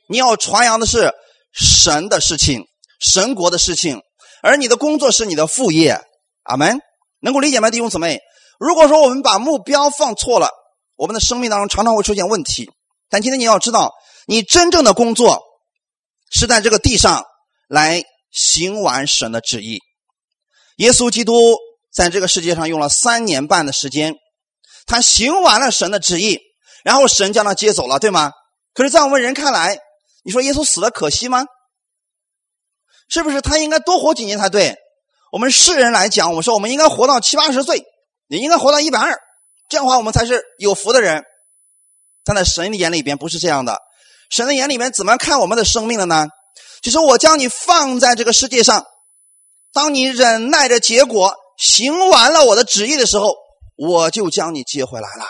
[0.08, 1.13] 你要传扬的是
[1.52, 2.63] 神的事情，
[3.00, 4.02] 神国的事情。
[4.42, 6.00] 而你的工作是你的副业，
[6.44, 6.80] 阿门，
[7.20, 8.22] 能够理解吗，弟兄姊妹？
[8.58, 10.50] 如果说我们把目标放错了，
[10.96, 12.70] 我们的生命当中常常会出现问题。
[13.10, 13.93] 但今天你要知道，
[14.28, 15.41] 你真正的工作
[16.32, 17.26] 是在这个地上
[17.67, 19.80] 来行完神的旨意。
[20.78, 21.56] 耶稣基督
[21.91, 24.15] 在这个世界上用了三年半的时间，
[24.86, 26.39] 他行完了神的旨意，
[26.84, 28.32] 然后神将他接走了，对吗？
[28.74, 29.80] 可是，在我们人看来，
[30.24, 31.46] 你说耶稣死了可惜吗？
[33.10, 34.76] 是不是他应该多活几年才对？
[35.32, 37.84] 我们世人来讲，我们说我们应该活到七八十岁，
[38.28, 39.17] 也应该活到一百二，
[39.70, 41.24] 这样的话我们才是有福的人。
[42.28, 43.80] 但在神的眼里边不是这样的，
[44.30, 46.28] 神的眼里面怎么看我们的生命的呢？
[46.84, 48.86] 就是我将你放在这个世界上，
[49.72, 53.34] 当你忍耐着结果行完了我的旨意的时候，
[53.78, 55.26] 我就将你接回来了。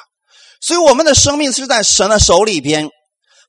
[0.60, 2.90] 所以我们的生命是在神的手里边，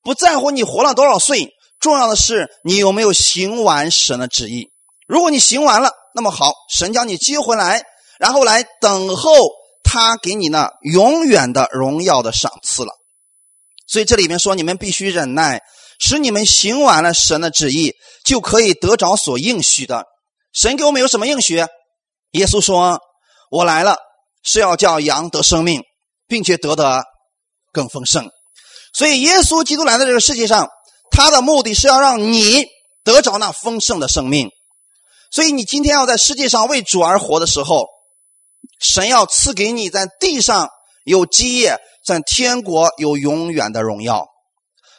[0.02, 1.54] 不在乎你活了多少岁。
[1.80, 4.68] 重要的是你有没有行完神的旨意。
[5.06, 7.82] 如果你行完了，那么好，神将你接回来，
[8.18, 9.32] 然后来等候
[9.82, 12.97] 他给你那永远的荣耀的赏赐了。
[13.88, 15.60] 所以这里面说，你们必须忍耐，
[15.98, 20.04] 使你们行完了神的旨意，就可以得着所应许的。
[20.52, 21.56] 神给我们有什么应许？
[22.32, 23.00] 耶稣说
[23.50, 23.96] ：“我来了
[24.44, 25.82] 是要叫羊得生命，
[26.28, 27.02] 并且得的
[27.72, 28.30] 更丰盛。”
[28.94, 30.68] 所以耶稣基督来到这个世界上。
[31.10, 32.66] 他的目的是要让你
[33.02, 34.50] 得着那丰盛的生命，
[35.32, 37.86] 所以你今天要在世界上为主而活的时候，
[38.78, 40.68] 神要赐给你在地上
[41.04, 44.26] 有基业，在天国有永远的荣耀。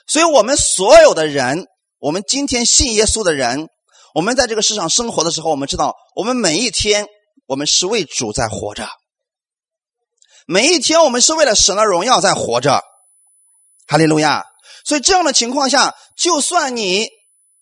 [0.06, 1.66] 所以，我们所有的人，
[2.00, 3.68] 我们今天信耶稣的人，
[4.14, 7.08] 我们在这个世上生活的时候，我们知道，我们每一天，
[7.48, 8.88] 我们是为主在活着，
[10.46, 12.82] 每一天，我们是为了神的荣耀在活着。
[13.88, 14.46] 哈利路亚。
[14.86, 17.10] 所以这样的情况下，就算你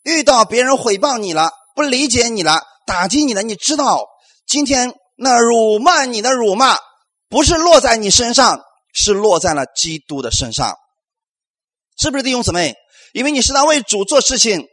[0.04, 4.06] 遇到别人诽谤你了、不理解你了、打击你了，你知道
[4.46, 6.78] 今天那辱骂你的辱骂，
[7.30, 8.62] 不是落在你身上，
[8.98, 10.76] 是落在了基督的身上，
[11.98, 12.76] 是不是弟兄姊妹？
[13.14, 14.66] 因为你是在为主做事情，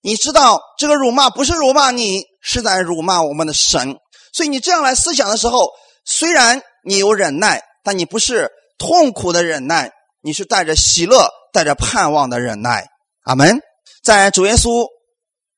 [0.00, 3.98] 你知道这个辱骂不是辱骂你，是在辱骂我们的神。
[4.32, 5.70] 所以你这样来思想的时候，
[6.04, 11.28] 虽然你有忍耐，但你不是痛苦的忍耐，你是带着喜乐。
[11.52, 12.86] 带着盼望的忍耐，
[13.22, 13.62] 阿门。
[14.04, 14.86] 在主耶稣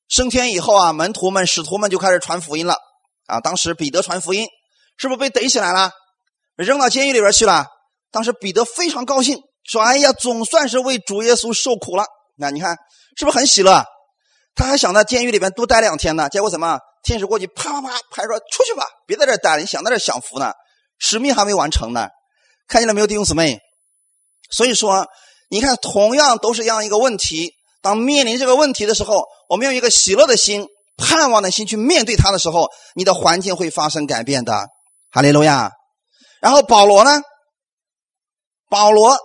[0.06, 2.76] 升天以后啊，门徒们、使徒们就开始传福音了
[3.26, 3.40] 啊。
[3.40, 4.46] 当时彼得传福音，
[4.96, 5.90] 是不是被逮起来了，
[6.54, 7.66] 扔到监狱里边去了？
[8.10, 12.04] 当时彼得非常高兴，说：“哎呀，总算是为主耶稣受苦了。”
[12.36, 12.76] 那你看
[13.16, 13.84] 是不是很喜乐？
[14.54, 16.28] 他还想在监狱里边多待两天呢。
[16.28, 16.78] 结果怎么？
[17.02, 20.52] 天使过去啪啪啪拍说：“出去吧，别在这待了，你想在这享福呢？
[20.98, 22.08] 使命还没完成呢。”
[22.68, 23.58] 看见了没有，弟兄姊妹？
[24.50, 25.06] 所以说。
[25.50, 27.54] 你看，同样都是这样一个问题。
[27.80, 30.66] 当面临这个问题的时候，我们用一个喜乐的心、
[30.98, 34.66] 盼望的心去面对它的时候，你的环境会发生改变的。
[35.10, 35.70] 哈利路亚。
[36.42, 37.22] 然后保罗呢？
[38.68, 39.16] 保罗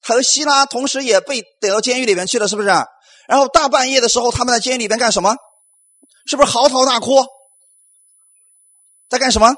[0.00, 2.68] 和希拉同时也被逮到监狱里面去了，是不是？
[2.68, 5.34] 然后大半夜的时候，他们在监狱里边干什么？
[6.26, 7.24] 是不是嚎啕大哭？
[9.08, 9.54] 在干什么？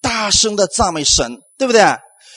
[0.00, 1.82] 大声的赞美神，对不对？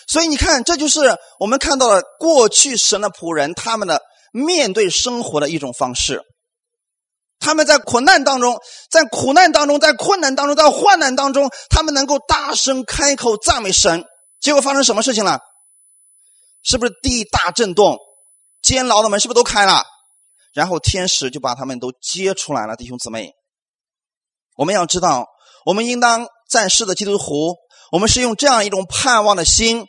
[0.08, 6.24] 所以你看，这就是我们看到了过去神的仆人他们的面对生活的一种方式。
[7.40, 8.58] 他们在苦难当中，
[8.90, 14.06] 在苦难当中，在困难当中，在患难当中，他们能够大声开口赞美神。
[14.40, 15.42] 结果发生什么事情了？
[16.68, 17.98] 是不是地大震动，
[18.62, 19.86] 监牢的门是不是都开了？
[20.54, 22.76] 然后天使就把他们都接出来了。
[22.76, 23.32] 弟兄姊妹，
[24.56, 25.28] 我们要知道，
[25.66, 27.56] 我们应当在世的基督徒，
[27.92, 29.86] 我们是用这样一种盼望的心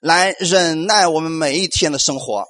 [0.00, 2.44] 来忍耐我们每一天的生活。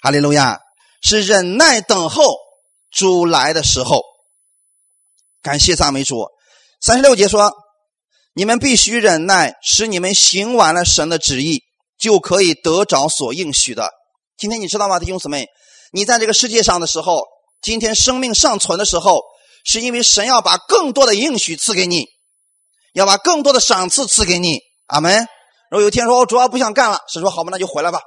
[0.00, 0.60] 哈利路亚，
[1.02, 2.42] 是忍耐等候。
[2.90, 4.04] 主来的时候，
[5.42, 6.28] 感谢赞美主。
[6.80, 7.52] 三十六节说
[8.34, 11.64] ：“你们必须忍耐，使你们行完了神的旨意，
[12.04, 13.90] 就可以得着所应许的。”
[14.36, 15.48] 今天你知道吗，弟兄姊妹？
[15.92, 17.24] 你在这个世界上的时候，
[17.62, 19.22] 今天生命尚存的时候，
[19.64, 22.06] 是因为神要把更多的应许赐给你，
[22.92, 24.60] 要把更多的赏赐赐给你。
[24.86, 25.26] 阿门。
[25.70, 28.00] 如果有一天说：“我主要不想干了。”神说：“好吧，那就回来吧。”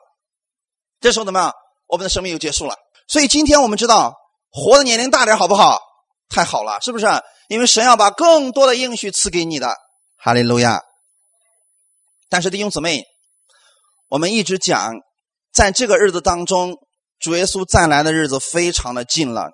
[1.02, 1.54] 这时候怎么样？
[1.88, 2.76] 我们的生命又结束了。
[3.08, 4.16] 所以今天我们知道。
[4.50, 5.80] 活的年龄大点好不好？
[6.30, 7.06] 太好了，是不是？
[7.48, 9.76] 因为神要把更多的应许赐给你的，
[10.18, 10.82] 哈利路亚。
[12.30, 13.04] 但是弟兄姊妹，
[14.10, 14.94] 我们一直讲，
[15.52, 16.78] 在这个日子当中，
[17.20, 19.52] 主耶稣再来的日子非常的近了。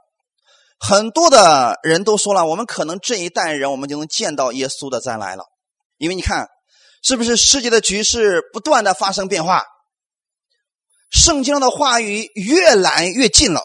[0.79, 5.45] 很多的人都说了，我们可能这一代人，我们就能见到耶稣的再来了。
[5.97, 6.49] 因为你看，
[7.01, 9.63] 是不是世界的局势不断的发生变化？
[11.09, 13.63] 圣经的话语越来越近了。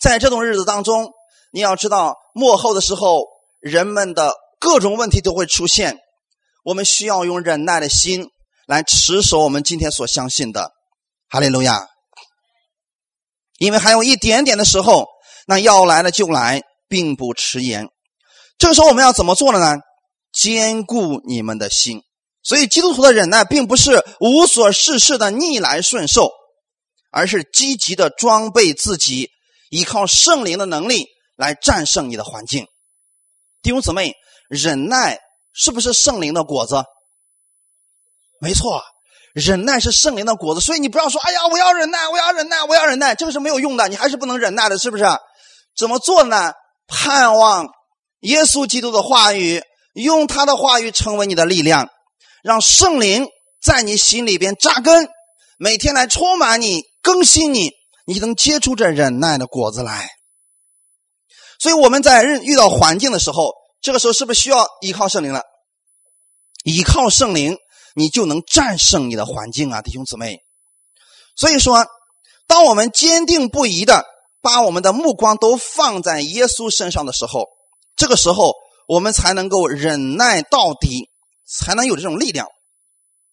[0.00, 1.12] 在这种日子当中，
[1.52, 3.24] 你要知道，末后的时候，
[3.60, 5.98] 人们的各种问题都会出现。
[6.64, 8.30] 我们需要用忍耐的心
[8.66, 10.72] 来持守我们今天所相信的。
[11.28, 11.88] 哈利路亚！
[13.58, 15.06] 因为还有一点点的时候，
[15.46, 17.88] 那要来了就来，并不迟延。
[18.58, 19.80] 这个时候我们要怎么做了呢？
[20.32, 22.02] 坚固你们的心。
[22.42, 26.30] 所以，基督徒的忍耐并不是无所事事的逆来顺受，
[27.10, 29.30] 而是积极的装备自己。
[29.68, 32.68] 依靠圣灵的能力来战胜你的环境，
[33.62, 34.14] 弟兄姊妹，
[34.48, 35.18] 忍耐
[35.52, 36.84] 是不是圣灵的果子？
[38.40, 38.82] 没错，
[39.34, 40.60] 忍耐是圣灵的果子。
[40.60, 45.04] 所以你不要说：“哎呀，我要忍耐，我要忍耐，我要忍耐。”这个是没有用的，你还是不能忍耐的，是不是？
[45.76, 46.52] 怎么做呢？
[46.86, 47.66] 盼望
[48.20, 49.62] 耶稣基督的话语，
[49.94, 51.88] 用他的话语成为你的力量，
[52.42, 53.26] 让圣灵
[53.62, 55.08] 在你心里边扎根，
[55.58, 57.72] 每天来充满你，更新你。
[58.08, 60.08] 你能结出这忍耐的果子来，
[61.58, 65.42] 所以我们在遇到环境的时候，这个时候是不是需要依靠圣灵了？
[66.62, 67.58] 依靠圣灵，
[67.96, 70.42] 你就能战胜你的环境啊，弟兄姊妹。
[71.34, 71.86] 所以说，
[72.46, 74.04] 当我们坚定不移的
[74.42, 77.46] 把我们的目光都放在耶稣身上的时候，
[77.96, 78.52] 这个时候
[78.86, 81.08] 我们才能够忍耐到底，
[81.48, 82.46] 才能有这种力量。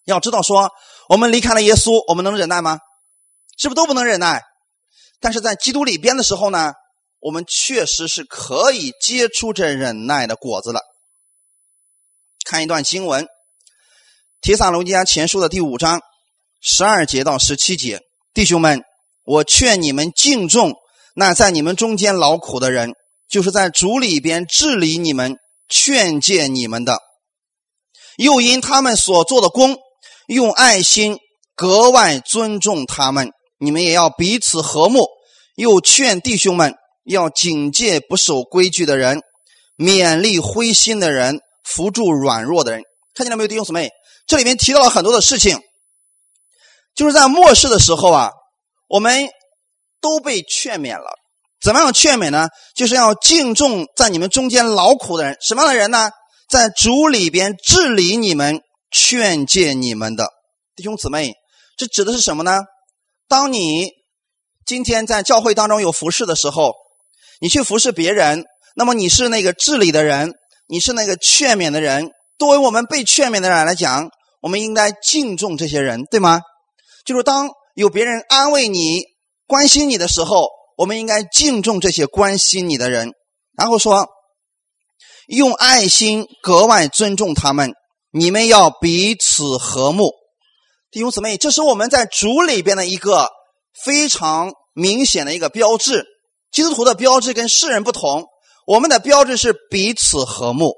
[0.06, 0.71] 要知道，说
[1.10, 2.80] 我们离开了耶稣，我们能忍耐吗？
[3.58, 4.41] 是不是都不能忍耐？
[5.19, 6.73] 但是在基督里边的时候呢，
[7.19, 10.82] 我们确实是可以结出这忍耐的果子了。
[12.45, 13.26] 看一段经文，
[14.43, 16.01] 《提撒罗尼迦前书》的第五章
[16.62, 18.01] 十二节到十七节，
[18.34, 18.82] 弟兄们，
[19.23, 20.73] 我劝你们敬重
[21.15, 22.91] 那在你们中间劳苦的人，
[23.29, 25.38] 就是在主里边治理你们、
[25.69, 26.99] 劝诫你们的，
[28.17, 29.77] 又因他们所做的功，
[30.27, 31.19] 用爱心
[31.56, 33.32] 格外尊重他们。
[33.60, 35.08] 你们也要彼此和睦，
[35.56, 36.75] 又劝弟兄们
[37.06, 39.21] 要警戒不守规矩的人，
[39.77, 42.82] 勉励灰心的人，扶助软弱的人。
[43.15, 43.89] 看见了没有，弟兄姊妹？
[44.25, 45.59] 这里面提到了很多的事情，
[46.95, 48.31] 就是在末世的时候啊，
[48.88, 49.29] 我们
[50.01, 51.19] 都被劝勉了。
[51.62, 52.49] 怎么样劝勉呢？
[52.75, 55.38] 就是要敬重在你们中间劳苦的人。
[55.41, 56.12] 什么样的人呢？
[56.49, 60.27] 在主里边治理你们、劝诫你们的
[60.75, 61.33] 弟兄姊妹。
[61.77, 62.62] 这指的是什么呢？
[63.27, 63.91] 当你
[64.65, 66.73] 今天在教会当中有服侍的时候，
[67.39, 70.33] 你去服侍别人，那么你是那个治理的人，
[70.67, 72.12] 你是那个劝勉的人。
[72.38, 74.10] 作为我们被劝勉的人来讲，
[74.41, 76.41] 我们应该敬重这些人，对吗？
[77.06, 79.04] 就是当有别人安慰你、
[79.48, 83.12] 关心你的时候，我们应该敬重这些关心你的人。
[83.58, 84.08] 然后说，
[85.28, 87.74] 用爱心格外尊重他们。
[88.12, 90.12] 你们要彼此和睦。
[90.91, 93.28] 弟兄姊妹，这是我们在主里边的一个
[93.84, 96.06] 非常明显的一个标志。
[96.52, 98.26] 基督徒的标志跟世人不同，
[98.67, 100.76] 我们的标志是彼此和睦。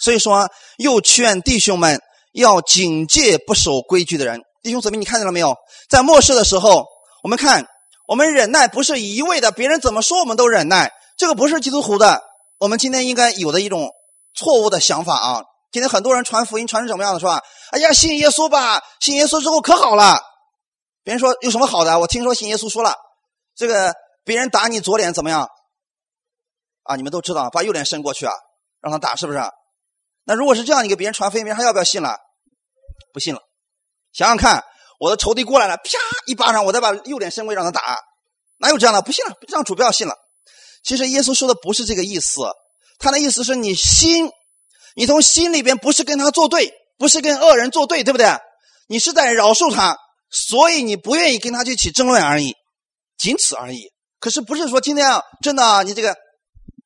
[0.00, 2.00] 所以说，又劝弟兄们
[2.32, 4.40] 要警戒不守规矩的人。
[4.62, 5.56] 弟兄姊妹，你看见了没有？
[5.88, 6.86] 在末世的时候，
[7.22, 7.66] 我们看，
[8.06, 12.22] 我们忍耐不是一味的别人怎么说我们都忍耐，这个不是基督徒的。
[12.58, 13.90] 我们今天应该有的一种
[14.34, 17.42] 错误的想法啊，今天很多人传福音传成什么样的，是吧？
[17.70, 20.20] 哎呀，信耶稣吧，信耶稣之后可好了。
[21.02, 21.98] 别人说有什么好的？
[21.98, 22.94] 我听说信耶稣说了，
[23.54, 25.48] 这个别人打你左脸怎么样？
[26.84, 28.32] 啊，你们都知道，把右脸伸过去啊，
[28.80, 29.38] 让他打，是不是？
[30.30, 32.16] 那如果是这样，你给别人传福音，别人还要不要信了？
[33.12, 33.40] 不信了。
[34.12, 34.62] 想想看，
[35.00, 37.98] 我的仇敌过来了，啪一巴掌，我再把右脸伸过去让他打，
[38.58, 39.02] 哪有这样的？
[39.02, 40.14] 不信了，让主不要信了。
[40.84, 42.42] 其实耶稣说的不是这个意思，
[43.00, 44.30] 他的意思是你心，
[44.94, 48.28] 你从心里边不是跟他作对，不是跟恶人作对，对不对？
[48.86, 49.96] 你是在饶恕他，
[50.30, 52.54] 所以你不愿意跟他去起争论而已，
[53.18, 53.90] 仅此而已。
[54.20, 56.16] 可是不是说今天啊，真的你这个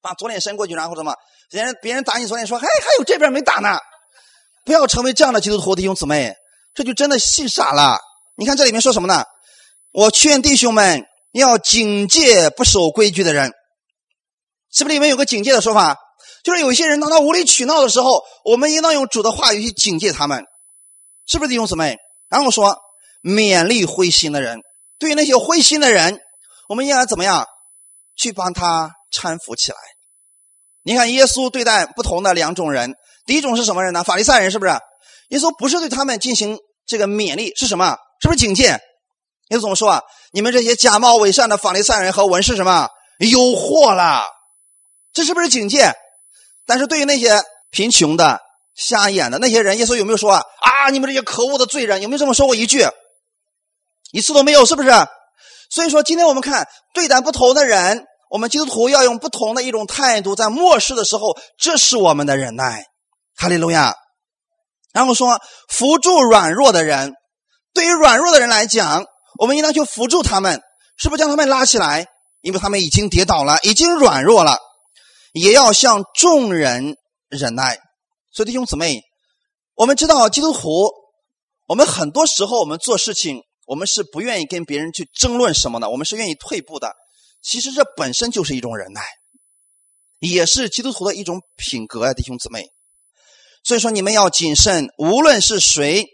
[0.04, 1.14] 把左脸伸过去，然后什么？
[1.50, 3.78] 别人别人打你左脸，说还还有这边没打呢，
[4.66, 6.34] 不要成为这样的基督徒弟兄姊妹，
[6.74, 7.98] 这就真的信傻了。
[8.36, 9.24] 你看这里面说什么呢？
[9.92, 13.52] 我劝弟兄们要警戒不守规矩的人。
[14.70, 15.96] 是不是里面有个警戒的说法？
[16.42, 20.44] 就是有些人当他无理取闹的时候，我们应当用主的话语去警戒他们，
[21.26, 21.96] 是不是弟兄姊妹？
[22.28, 22.76] 然后说
[23.22, 24.60] 勉励灰心的人，
[24.98, 26.20] 对于那些灰心的人，
[26.68, 27.46] 我们应该怎么样
[28.16, 29.78] 去帮他搀扶起来？
[30.84, 32.94] 你看耶稣对待不同的两种人，
[33.26, 34.04] 第一种是什么人呢？
[34.04, 34.72] 法利赛人是不是？
[35.28, 37.96] 耶稣不是对他们进行这个勉励，是什么？
[38.20, 38.78] 是不是警戒？
[39.48, 40.02] 耶稣怎么说啊？
[40.32, 42.88] 你们这些假冒伪善的法利赛人和文士什么？
[43.18, 44.24] 有祸了！
[45.12, 45.92] 这是不是警戒？
[46.66, 48.40] 但是对于那些贫穷的、
[48.74, 50.42] 瞎眼的那些人，耶稣有没有说啊？
[50.60, 52.86] 啊，你们这些可恶的罪人，有没有这么说过一句？
[54.12, 54.90] 一次都没有，是不是？
[55.70, 62.84] 所以说，今天我们看对待不同的人，我们基督徒要用不同的一种态度，在末世的时候，这是我们的忍耐。
[63.36, 63.94] 哈利路亚。
[64.92, 67.14] 然后说扶助软弱的人，
[67.72, 69.04] 对于软弱的人来讲，
[69.38, 70.60] 我们应当去扶助他们，
[70.96, 72.08] 是不是将他们拉起来？
[72.40, 74.58] 因为他们已经跌倒了，已经软弱了。
[75.32, 76.96] 也要向众人
[77.28, 77.78] 忍耐，
[78.32, 79.00] 所以弟兄姊妹，
[79.76, 80.90] 我们知道基督徒，
[81.68, 86.96] 我们很多时候我们做事情，我们是不愿意跟别人去争论什么的，我们是愿意退步的。
[87.44, 89.02] 其实这本身就是一种忍耐，
[90.18, 92.66] 也是基督徒的一种品格啊，弟兄姊妹。
[93.62, 96.06] 所以说你们要谨慎，无论是谁，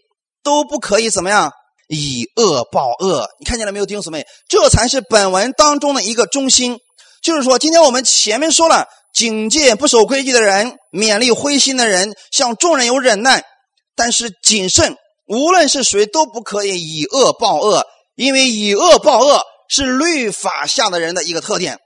[0.42, 1.52] 都不可以怎么样
[1.88, 3.28] 以恶报恶。
[3.38, 4.26] 你看见了没有，弟兄姊妹？
[4.48, 6.78] 这才是本文当中的一个中心。
[7.22, 8.86] 就是说，今天我们前面说了。
[9.12, 13.42] 警戒不守规矩的人，勉励灰心的人，向众人有忍耐，
[13.96, 21.78] 但是谨慎，无论是谁都不可以以恶报恶，因为以恶报恶是律法下的人的一个特点。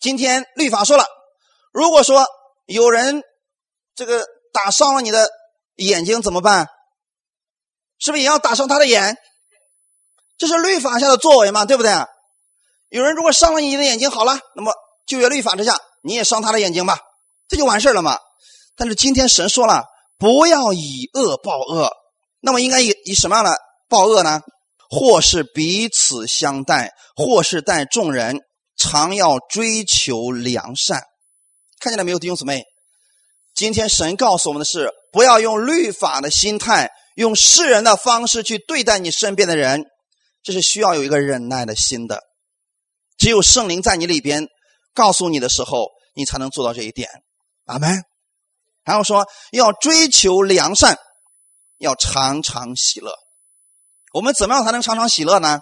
[0.00, 1.06] 今天律法说了，
[1.72, 2.26] 如果说
[2.64, 3.22] 有人
[3.94, 5.28] 这个打伤了你的
[5.76, 6.68] 眼睛怎么办？
[7.98, 9.18] 是不是也要打伤他的眼？
[10.38, 11.92] 这是律法下的作为嘛，对不对？
[12.88, 14.72] 有人如果伤了你的眼睛，好了，那么
[15.06, 15.78] 就业律法之下。
[16.02, 16.98] 你也伤他的眼睛吧，
[17.46, 18.18] 这就完事了嘛。
[18.74, 19.84] 但是今天神说了，
[20.16, 21.90] 不要以恶报恶，
[22.40, 23.54] 那么应该以以什么样的
[23.88, 24.40] 报恶呢？
[24.90, 28.40] 或是彼此相待，或是待众人，
[28.76, 31.02] 常要追求良善。
[31.80, 32.64] 看见了没有，弟兄姊妹？
[33.54, 39.84] 今天神告诉我们的是，不要用律法的心态，用世人的方式去对待你身边的人，
[40.42, 42.22] 这是需要有一个忍耐的心的。
[43.16, 44.48] 只有圣灵在你里边。
[44.96, 47.10] 告诉你的时候，你才能做到这一点，
[47.64, 48.04] 阿门。
[48.84, 50.96] 然后说要追求良善，
[51.78, 53.12] 要常常喜乐。
[54.14, 55.58] 我们怎么样才能常常喜乐呢？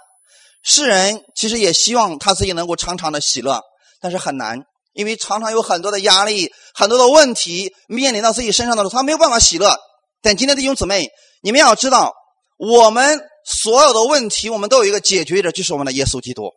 [0.62, 3.62] 世人其实也希望他自己能够常常的喜乐，
[3.98, 4.60] 但是很难，
[4.92, 9.74] 因为常常有很多的压力、很多的问题面临到自己身上的时候，他没有办法喜乐。
[10.20, 11.08] 但今天的弟兄姊妹，
[11.42, 12.12] 你们要知道，
[12.58, 16.50] 我们所有的问题，我们都有一个解决者，就是我们的耶稣基督，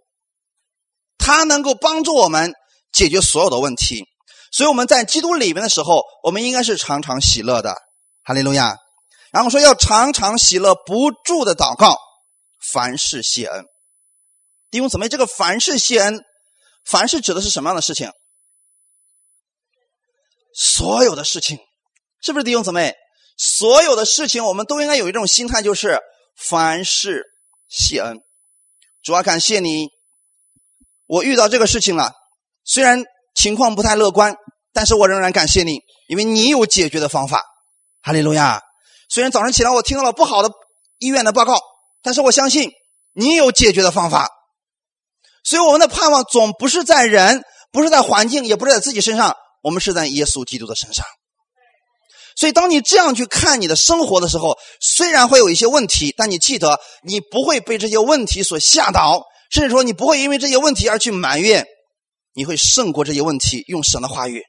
[1.18, 2.54] 他能够帮助我们。
[2.94, 4.06] 解决所有的问题，
[4.54, 7.76] 所以我们在基督里面的时候，我们应该是常常喜乐的，
[8.24, 8.78] 哈利路亚。
[9.36, 12.00] 然后说要常常喜乐，不住的祷告，
[12.72, 13.66] 凡事谢恩。
[14.72, 16.24] 弟兄姊妹，这个凡事谢恩，
[16.86, 18.10] 凡事指的是什么样的事情？
[20.54, 21.60] 所有的事情，
[22.22, 22.96] 是不是弟兄姊妹？
[23.36, 26.00] 所有的事情，我们都应该有一种心态，就是
[26.38, 27.26] 凡事
[27.68, 28.22] 谢恩。
[29.04, 29.90] 主要感谢你，
[31.08, 32.14] 我遇到这个事情了。
[32.64, 33.04] 虽然
[33.34, 34.38] 情况不太乐观，
[34.72, 37.44] 但是我仍然感谢你，因为你有解决的方法。
[38.02, 38.62] 哈利路亚！
[39.10, 40.52] 虽然早上起来我听到了不好的
[41.00, 41.60] 医院的报告，
[42.02, 42.72] 但是我相信
[43.14, 44.30] 你有解决的方法。
[45.44, 51.06] 所以我们的盼望总不是在人，不是在环境，也不是在自己身上，我们是在耶稣基督的身上。
[52.36, 61.66] 所以当你这样去看你的生活的时候，虽然会有一些问题，但你记得你不会被这些问题所吓倒，甚至说你不会因为这些问题而去埋怨。
[62.34, 64.44] 你会胜过这些问题，用神的话语。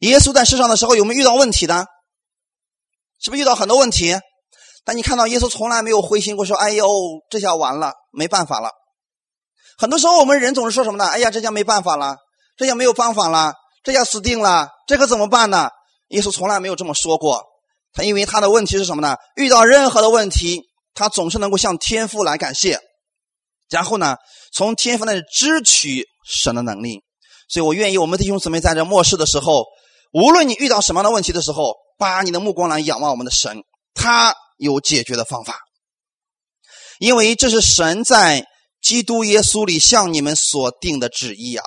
[0.00, 1.84] 耶稣在世上的时候有没有遇到问题呢？
[3.22, 4.14] 是不是遇到很多问题？
[4.84, 6.86] 但你看到耶稣从来没有灰心过，说：“哎呦，
[7.30, 8.70] 这下完了，没办法了。”
[9.78, 12.16] 很多时候我们人总是说什么呢？“哎呀，这下没办法了，
[12.56, 13.54] 这下没有方法了，
[13.84, 15.70] 这下死定了，这可怎么办呢？”
[16.10, 17.44] 耶稣从来没有这么说过。
[17.94, 19.16] 他因为他的问题是什么呢？
[19.36, 20.62] 遇到任何的问题，
[20.94, 22.80] 他总是能够向天父来感谢，
[23.70, 24.16] 然后呢，
[24.52, 27.02] 从天父那里支取神的能力。
[27.48, 29.66] 所以我愿意我们弟兄姊妹在这末世的时候，
[30.12, 33.62] 无论你遇到什么样的问题的时候，把你的目光来仰望我们的神，
[33.94, 35.60] 他有解决的方法。
[36.98, 38.44] 因为这是神在
[38.80, 41.64] 基督耶稣里向你们所定的旨意啊！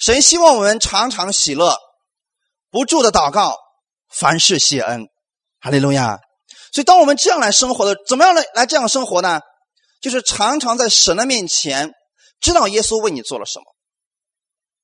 [0.00, 1.78] 神希望我们常常喜乐，
[2.70, 3.56] 不住的祷告，
[4.08, 5.06] 凡事谢恩。
[5.60, 6.18] 哈利路亚！
[6.72, 9.40] 所以，当我们这样来生活的，怎么样来来这样生活呢？
[10.00, 11.92] 就是常常在神的面前，
[12.40, 13.64] 知道耶稣为你做了什么。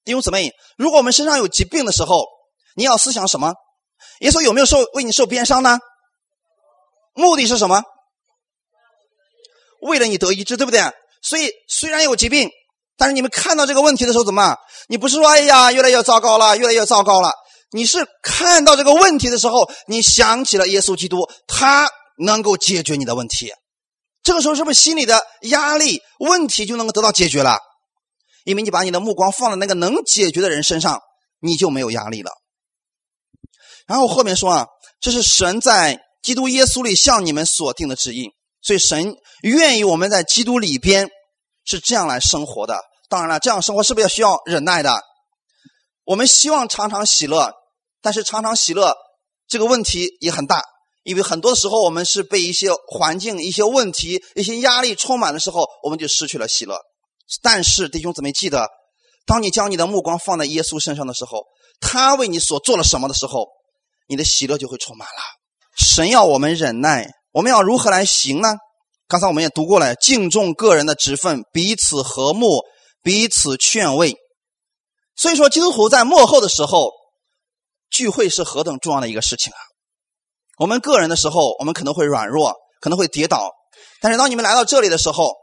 [0.05, 2.27] 弟兄姊妹，如果我们身上有疾病的时候，
[2.77, 3.55] 你要思想什么？
[4.23, 5.79] 耶稣有没有受为你受鞭伤呢？
[7.15, 7.83] 目的是什么？
[9.83, 10.81] 为了你得医治，对不对？
[11.23, 12.49] 所以虽然有疾病，
[12.97, 14.57] 但是你们看到这个问题的时候，怎么？
[14.89, 17.33] 你不是说哎呀，越来越糟糕了，越来越糟糕了。
[17.73, 23.53] 你是看到这个问题的时候，你想起了耶稣基督，他能够解决你的问题。
[24.23, 27.59] 这个时候是不是心里的压力问题就能够得到解决了？
[28.45, 31.01] 因为你把你的目光放在那个能解决的人身上，
[31.41, 32.31] 你就没有压力了。
[33.93, 34.67] 然后后面说啊，
[35.03, 38.31] 这是神在基督耶稣里向你们所定的旨意，
[38.63, 41.11] 所以神愿意我们在基督里边
[41.67, 42.81] 是这样来生活的。
[43.11, 44.99] 当然了，这样生活是不是要需要忍耐的？
[46.05, 47.53] 我们希望常常喜乐。
[48.01, 48.97] 但是常常喜乐
[49.47, 50.65] 这个问题也很大，
[51.03, 56.79] 因为很多的时候我们是被一些环境、一些问题、一些压力充满的时候，我们就失去了喜乐。
[57.43, 58.71] 但是弟兄姊妹记得，
[59.27, 61.45] 当你将你的目光放在耶稣身上的时候，
[61.81, 63.47] 他为你所做了什么的时候，
[64.13, 65.23] 你的喜乐就会充满了。
[65.77, 68.55] 神要我们忍耐，我们要如何来行呢？
[69.09, 72.63] 刚才我们也读过了，敬重个人的职分，彼此和睦，
[73.03, 74.15] 彼此劝慰。
[75.17, 76.93] 所以说，基督徒在幕后的时候。
[77.95, 79.59] 聚会是何等重要的一个事情啊！
[80.57, 83.51] 我们个人的时候，我们可能会软弱，可能会跌倒，
[84.01, 85.35] 但是当你们来到这里的时候，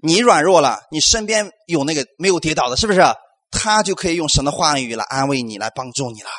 [0.00, 3.00] 你软弱了，你身边有那个没有跌倒的，是不是？
[3.50, 6.30] 他就可以用神的话语来安慰你，来帮助你了。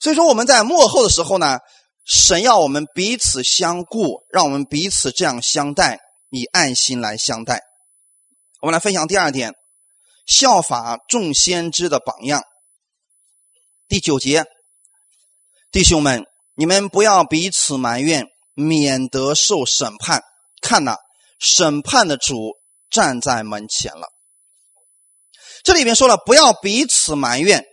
[0.00, 1.58] 所以说，我们在幕后的时候呢，
[2.04, 5.98] 神要我们彼此相顾，让我们彼此这样相待，
[6.30, 7.62] 以爱心来相待。
[8.60, 9.54] 我们来分享第二点，
[10.26, 12.42] 效法众先知的榜样。
[13.88, 14.44] 第九节。
[15.70, 16.24] 弟兄们，
[16.54, 20.22] 你们不要彼此埋怨，免得受审判。
[20.60, 20.96] 看呐，
[21.40, 22.52] 审判的主
[22.88, 24.08] 站在门前了。
[25.64, 27.64] 这里边说了，不要彼此埋怨。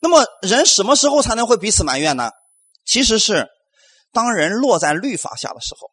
[0.00, 2.30] 那么，人什么时候才能会彼此埋怨呢？
[2.84, 3.48] 其实是
[4.12, 5.90] 当人落在律法下的时候。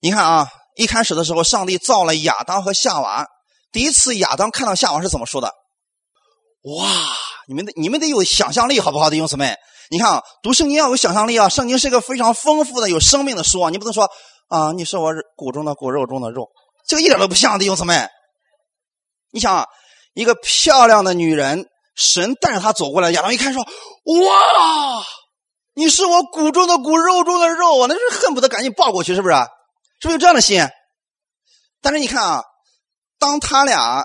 [0.00, 3.26] 你看啊，一开始的时候，上帝造了亚当和夏娃。
[3.72, 5.54] 第一次，亚当看到夏娃是怎么说的？
[6.62, 6.88] 哇！
[7.46, 9.56] 你们得你们得有想象力，好不好，弟兄姊妹？
[9.90, 11.48] 你看啊，读圣经要有想象力啊！
[11.48, 13.70] 圣经是一个非常丰富的、有生命的书啊！
[13.70, 14.10] 你不能说
[14.48, 16.48] 啊，你是我骨中的骨、肉中的肉，
[16.86, 18.06] 这个一点都不像，弟兄姊妹。
[19.32, 19.66] 你想啊，
[20.14, 21.66] 一个漂亮的女人，
[22.00, 25.04] 神带着他走过来，亚当一看说：“哇，
[25.74, 29.34] 你是我骨中的骨、肉中的肉啊！”那是恨不得赶紧抱过去，是不是？
[30.00, 30.66] 是不是有这样的心？
[31.82, 32.44] 但是你看啊，
[33.18, 34.04] 当他俩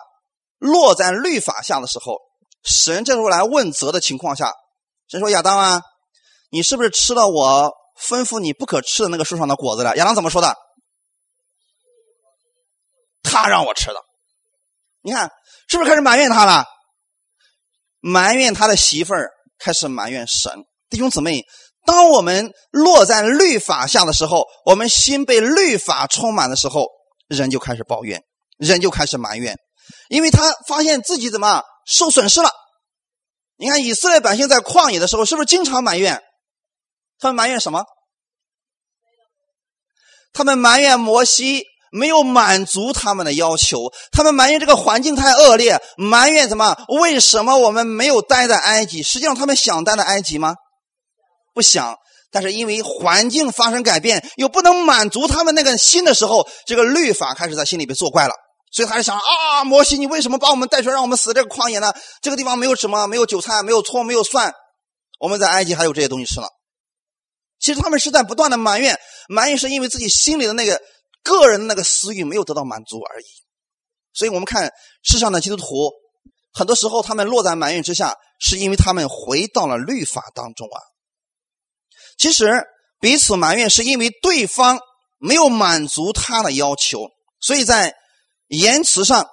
[0.58, 2.20] 落在律法下的时候。
[2.68, 4.52] 神这时候来问责的情况下，
[5.08, 5.84] 神说：“亚当啊，
[6.50, 10.58] 你是不是吃了我吩咐你不可吃的那个树上的果子了？”亚当怎么说的？
[13.22, 14.02] 他让我吃的。
[15.04, 15.32] 你看，
[15.68, 16.66] 是不是开始埋怨他了？
[18.06, 20.64] 埋怨他的媳妇儿，开始埋怨神。
[20.92, 21.44] 弟兄姊妹，
[21.88, 26.88] 当我们落在律法下的时候，我们心被律法充满的时候，
[27.28, 28.24] 人就开始抱怨，
[28.60, 29.58] 人就开始埋怨，
[30.10, 31.64] 因为他发现自己怎么？
[31.88, 32.52] 受损失了，
[33.58, 36.22] 你看以色列百姓在旷野的时候，是不是经常埋怨？
[37.18, 37.86] 他们埋怨什么？
[40.32, 46.76] 他们埋怨摩西没有满足他们的要求，他们埋怨这个环境太恶劣，埋怨什么？
[47.00, 49.04] 为什么我们没有待在埃及？
[49.04, 50.56] 实际上他们想待在埃及吗？
[51.54, 51.96] 不想，
[52.32, 58.34] 但是因为环境发生改变，又不能满足他们那个心的时候，这个律法开始在心里边作怪了。
[58.72, 61.94] 所以他就想啊，摩西，你为什么把我们带出来，让我们死这个旷野呢？
[62.22, 64.54] 这个地方没有什么，没有韭菜，没有葱，没有蒜，
[65.18, 66.48] 我们在埃及还有这些东西吃呢。
[67.58, 70.78] 其实他们是在不断的埋怨，埋怨是因为自己心里的那个
[71.26, 73.26] 个人那个私欲没有得到满足而已。
[74.14, 74.72] 所以我们看
[75.04, 75.92] 世上的基督徒，
[76.54, 80.80] 很多时候他们落在埋怨之下，是因为他们回到了律法当中啊。
[82.18, 82.50] 其实
[83.02, 84.80] 彼此埋怨是因为对方
[85.18, 87.10] 没有满足他的要求，
[87.42, 87.94] 所以在
[88.48, 89.28] 言辞上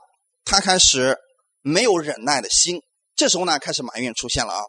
[0.44, 1.16] 他开始
[1.60, 2.80] 没有忍耐的心。
[3.14, 4.62] 这时候呢，开始埋怨出现了啊。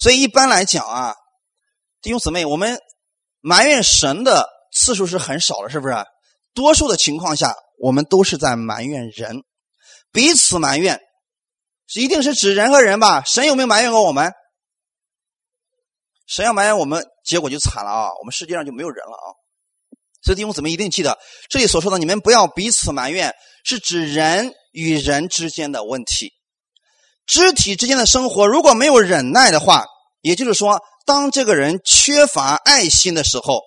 [0.00, 1.14] 所以一般来讲啊，
[2.02, 2.78] 弟兄姊妹，我们
[3.40, 4.46] 埋怨神的
[4.84, 5.94] 次数是很少的，是不是？
[6.52, 9.42] 多数的情况下，我们都是在埋怨人，
[10.12, 11.00] 彼此埋怨，
[11.94, 13.22] 一定是指人和人吧？
[13.24, 14.32] 神有没有埋怨过我们？
[16.26, 18.08] 神要埋怨我们，结果就惨了啊！
[18.20, 19.28] 我们世界上就没有人了啊！
[20.22, 21.18] 所以弟兄姊妹一定记得，
[21.50, 26.32] 这里所说的你们不要彼此埋怨，是指人与人之间的问题。
[27.26, 29.86] 肢体之间的生活如果没有忍耐的话，
[30.20, 33.60] 也就是说，当这个人缺乏爱心的时候，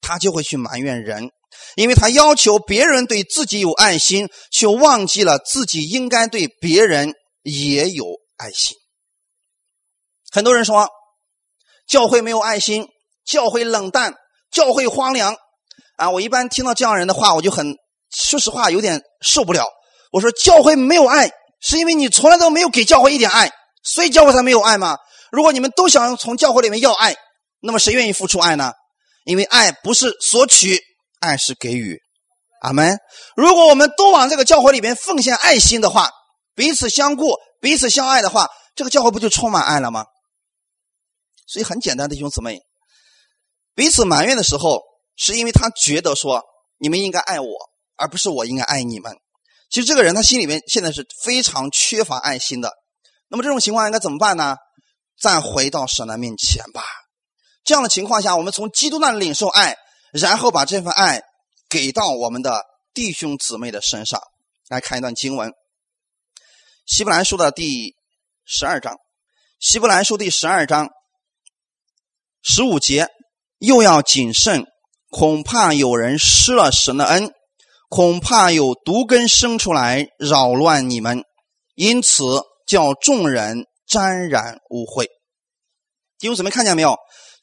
[0.00, 1.30] 他就会去埋怨人，
[1.76, 8.04] 因为他要求别人对自己有爱心，却忘记了自己应该对别人也有
[8.36, 8.76] 爱心。
[10.30, 10.88] 很多人说，
[11.86, 12.86] 教会没有爱心，
[13.24, 14.14] 教会冷淡，
[14.50, 15.36] 教会荒凉。
[15.96, 17.74] 啊，我一般听到这样人的话，我就很
[18.10, 19.66] 说实话有点受不了。
[20.12, 21.30] 我说，教会没有爱。
[21.58, 23.50] 是因为你从来都没有给教会一点爱，
[23.82, 24.98] 所以教会才没有爱吗？
[25.32, 27.16] 如果你们都想从教会里面要爱，
[27.60, 28.72] 那么谁愿意付出爱呢？
[29.26, 30.80] 因为爱不是索取，
[31.18, 32.00] 爱是给予。
[32.62, 32.96] 阿门。
[33.36, 36.10] 如果我们都往这个教会里面奉献爱心的话，
[36.54, 40.06] 彼此相顾、彼此相爱的话，这个教会不就充满爱了吗？
[41.46, 42.60] 所以很简单，弟兄姊妹，
[43.74, 44.80] 彼此埋怨的时候，
[45.16, 46.44] 是因为他觉得说
[46.78, 47.48] 你们应该爱我，
[47.96, 49.16] 而不是我应该爱你们。
[49.68, 52.72] 其实这个人他心里面现在是非常缺乏爱心的，
[53.28, 54.56] 那么这种情况应该怎么办呢？
[55.20, 56.82] 再回到神的面前吧。
[57.66, 59.76] 这样的情况下，我们从基督那里领受爱，
[60.12, 61.22] 然后把这份爱
[61.68, 62.64] 给到我们的
[62.94, 64.20] 弟兄姊妹的身上。
[64.68, 65.50] 来看一段经文，
[66.86, 67.96] 《希伯来书》的第
[68.44, 68.94] 十二章，
[69.58, 70.88] 《希伯来书》第十二章
[72.40, 73.08] 十五节，
[73.58, 74.64] 又要谨慎，
[75.10, 77.32] 恐怕有人失了神的恩。
[77.88, 81.24] 恐怕有毒根生出来扰乱你们，
[81.76, 82.24] 因此
[82.66, 85.06] 叫众人沾染污秽。
[86.18, 86.96] 弟兄姊妹看见没有？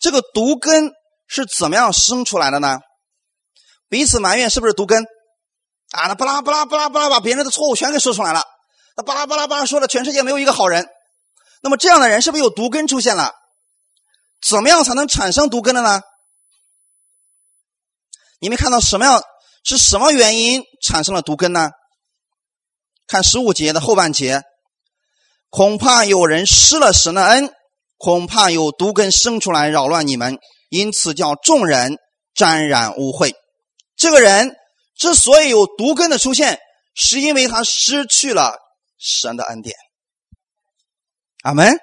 [0.04, 0.92] 这个毒根
[1.28, 2.80] 是怎么样生出来的呢？
[3.88, 5.02] 彼此埋怨是不是毒根？
[5.92, 8.44] 啊，那巴拉巴拉巴拉巴拉把别人的错误全给说出来了，
[8.98, 10.86] 那巴拉巴拉巴拉说了全世界没有一个好人。
[11.62, 13.34] 那么这样的人是不是有毒根出现了？
[14.46, 16.02] 怎么样才能产生毒根的呢？
[18.40, 19.24] 你们看到什么样？
[19.64, 21.72] 是什么原因产生了毒根呢？
[23.08, 24.44] 看十五节的后半节，
[25.50, 27.54] 恐怕有人失了神的恩，
[28.04, 30.38] 恐怕有毒根生出来扰乱你们，
[30.68, 31.96] 因此叫众人
[32.36, 33.32] 沾染污秽。
[33.96, 34.58] 这个人
[34.94, 36.60] 之所以有毒根的出现，
[36.94, 38.58] 是因为他失去了
[39.00, 39.78] 神的恩典。
[41.44, 41.80] 阿门。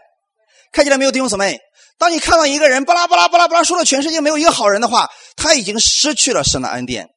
[0.72, 1.58] 看起来没有弟兄姊妹？
[1.96, 7.08] 当你看到一个人巴拉巴拉巴拉巴拉说了全世界没有一个好人的话，他已经失去了神的恩典。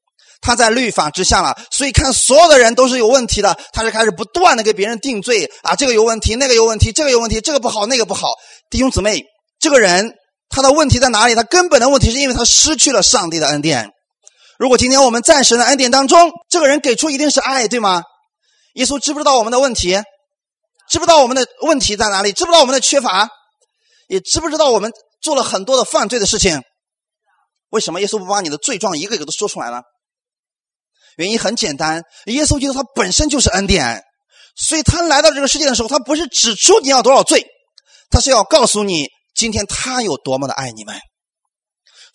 [0.43, 3.57] 他在律法之下了，所以看所有的人都是有问题的。
[3.71, 8.33] 他是开始不断的给别人定罪啊，这个有问题，那个有问题，这个有问题，这个不好，那个不好。
[8.69, 9.23] 弟兄姊妹，
[9.59, 10.13] 这个人
[10.49, 11.33] 他的问题在哪里？
[11.33, 13.89] 他根本的问题是因为他失去了上帝的恩典。
[14.59, 18.03] 如果今天我们在神的恩典当中，这个人给出一定是爱，对吗？
[18.73, 20.01] 耶稣知不知道我们的问题？
[20.89, 22.33] 知不知道我们的问题在哪里？
[22.33, 23.29] 知不知道我们的缺乏？
[24.09, 24.91] 也知不知道我们
[25.21, 26.61] 做了很多的犯罪的事情？
[27.69, 29.81] 为什么耶稣不把你的罪状一个一个都说出来呢？
[31.18, 34.03] 原因很简单，耶稣基督他本身就是恩典，
[34.55, 37.45] 所以他来到这个世界的时候，他不是指出你要多少罪，
[38.09, 40.99] 他是要告诉你今天他有多么的爱你们。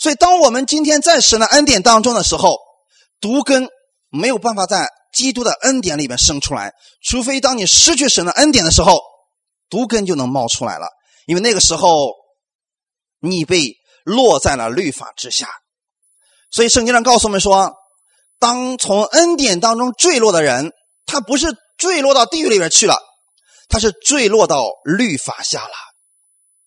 [0.00, 2.56] 所以，当我们今天在神的恩典当中的时候，
[3.20, 3.68] 毒根
[4.10, 6.72] 没有办法在基督的恩典里面生出来，
[7.02, 9.00] 除非当你失去神的恩典的时候，
[9.68, 10.88] 毒根就能冒出来了。
[11.26, 12.12] 因为那个时候
[13.20, 15.48] 你被落在了律法之下，
[16.50, 17.72] 所以圣经上告诉我们说。
[18.38, 20.72] 当从恩典当中坠落的人，
[21.06, 22.96] 他不是坠落到地狱里边去了，
[23.68, 25.74] 他是坠落到律法下了。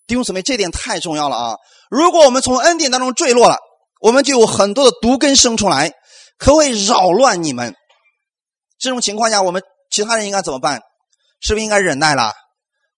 [0.07, 1.57] 弟兄姊妹，这点太重要了啊！
[1.89, 3.57] 如果我们从恩典当中坠落了，
[4.01, 5.93] 我们就有很多的毒根生出来，
[6.37, 7.75] 可会扰乱你们。
[8.77, 10.81] 这种情况下，我们其他人应该怎么办？
[11.39, 12.33] 是不是应该忍耐了？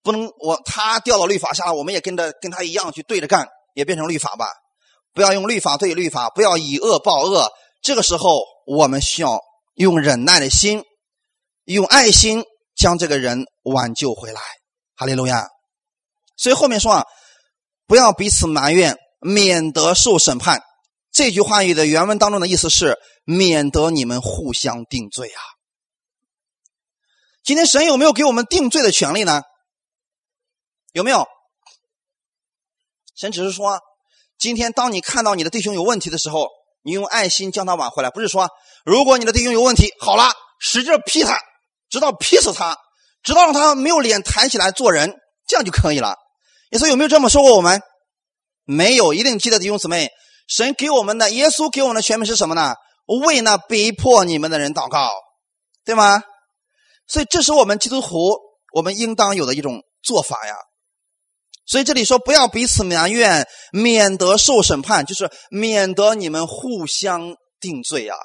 [0.02, 4.48] 不能我他掉到律法下了，我们也跟着跟他一样去对着干，也变成律法吧？
[5.14, 7.52] 不要用律法对律法，不要以恶报恶。
[7.84, 8.52] 这个时候。
[8.66, 9.42] 我们需要
[9.74, 10.86] 用忍耐的心，
[11.66, 12.46] 用爱心
[12.78, 14.40] 将这个人挽救回来。
[14.96, 15.50] 哈利路亚！
[16.38, 17.06] 所以后面说啊，
[17.86, 20.64] 不要彼此埋怨，免得受审判。
[21.12, 25.42] 这句话语的原文当中的意思是，免得你们互相定罪啊。
[27.44, 29.42] 今天神有没有给我们定罪的权利呢？
[30.94, 31.28] 有没有？
[33.14, 33.82] 神只是说
[34.38, 36.48] 今天当你看到你的弟兄有问题的时候，
[36.84, 38.50] 你用爱心将他挽回来，不是说
[38.86, 41.40] 如果你的弟兄有问题，好了，使劲劈他，
[41.90, 42.78] 直到劈死他，
[43.24, 45.14] 直到让他没有脸抬起来做人，
[45.48, 46.16] 这样就可以了。
[46.72, 47.82] 耶稣有没有这么说过我们？
[48.66, 50.10] 没有，一定记得弟兄姊妹，
[50.48, 52.76] 神给我们的，耶稣给我们的权柄是什么呢？
[53.26, 55.12] 为那逼迫你们的人祷告，
[55.86, 56.24] 对吗？
[57.08, 58.38] 所以这是我们基督徒
[58.74, 60.56] 我们应当有的一种做法呀。
[61.66, 68.18] 所以这里说不要彼此埋怨，免得受审判，就是免得你们互相定罪啊。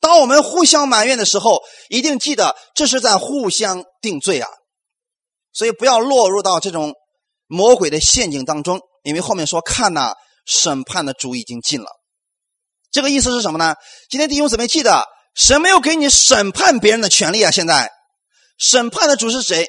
[0.00, 4.48] 当我们互相埋怨的时候，一定记得这是在互相定罪啊。
[5.52, 6.94] 所以不要落入到这种
[7.46, 10.14] 魔鬼的陷阱当中，因为后面说看呐，
[10.46, 11.86] 审判的主已经尽了。
[12.90, 13.74] 这个意思是什么呢？
[14.08, 17.50] 今天弟兄姊妹记得，神没有给你审判别人的权利啊。
[17.50, 17.90] 现在
[18.58, 19.66] 审判的主是谁？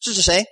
[0.00, 0.44] 这是谁？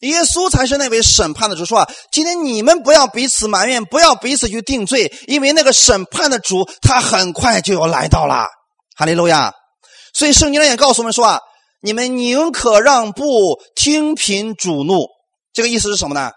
[0.00, 8.46] 耶稣才是那位审判的主，说啊，今天你们不要彼此埋怨，不要彼此去定罪，因为那个审判的主他很快就要来到了。
[8.96, 9.54] 哈利路亚！
[10.12, 11.40] 所以圣经也告诉我们说啊，
[11.80, 15.06] 你们宁可让步，听凭主怒。
[15.54, 16.32] 这个意思是什么呢？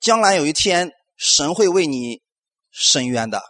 [0.00, 2.20] 将来有一天神会为你
[2.72, 3.40] 伸冤的，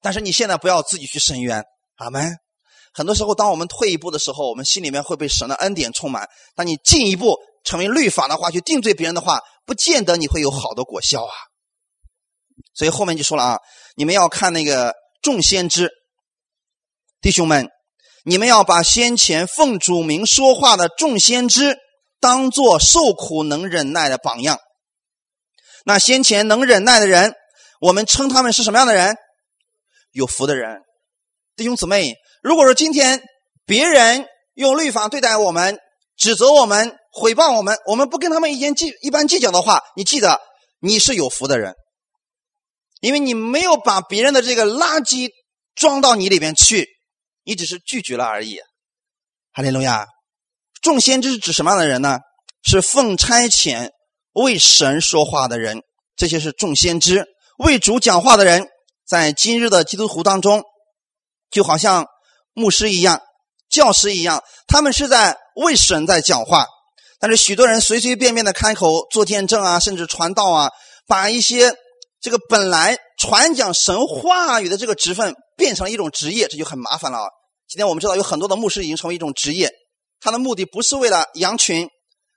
[0.00, 1.62] 但是你现在不要自己去伸冤。
[1.96, 2.36] 阿门。
[2.94, 6.24] 很多时候，当我们退一步的时候，我们心里面会被神的恩典充满；
[6.54, 7.36] 当你进一步。
[7.66, 11.34] 成为律法的话，去定罪别人的话，不见得你会有好的果效啊。
[12.72, 13.58] 所以后面就说了啊，
[13.96, 15.90] 你们要看那个众先知，
[17.20, 17.68] 弟兄们，
[18.24, 21.76] 你们要把先前奉主名说话的众先知
[22.20, 24.60] 当做受苦能忍耐的榜样。
[25.84, 27.34] 那先前能忍耐的人，
[27.80, 29.16] 我们称他们是什么样的人？
[30.12, 30.82] 有福的人。
[31.56, 33.22] 弟兄姊妹，如果说今天
[33.64, 35.80] 别人用律法对待我们，
[36.16, 36.96] 指责我们。
[37.16, 40.38] 诽谤我们，我们不跟他们一言计一般计较的话，你记得
[40.80, 41.74] 你是有福的人，
[43.00, 45.30] 因为你没有把别人的这个垃圾
[45.74, 46.86] 装到你里边去，
[47.42, 48.58] 你只是拒绝了而已。
[49.52, 50.06] 哈利路亚！
[50.82, 52.18] 众先知是指什么样的人呢？
[52.62, 53.90] 是奉差遣
[54.32, 55.80] 为神说话的人，
[56.16, 57.24] 这些是众先知
[57.58, 58.68] 为主讲话的人，
[59.06, 60.62] 在今日的基督徒当中，
[61.50, 62.04] 就好像
[62.52, 63.22] 牧师一样、
[63.70, 66.66] 教师一样，他们是在为神在讲话。
[67.18, 70.70] 但是许多人随随便便的开口做见证啊，甚至传道啊，
[71.06, 71.72] 把一些
[72.20, 77.28] 这个本来传讲神话语的这个职分变成了一种职业，这就很麻烦了啊。
[77.68, 79.70] 今天我们知道有很多的牧师已经成为一种职业，
[80.20, 81.88] 他的目的不是为了羊群，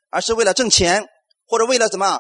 [0.09, 1.05] 而是为了挣钱
[1.45, 2.19] 或者为了怎么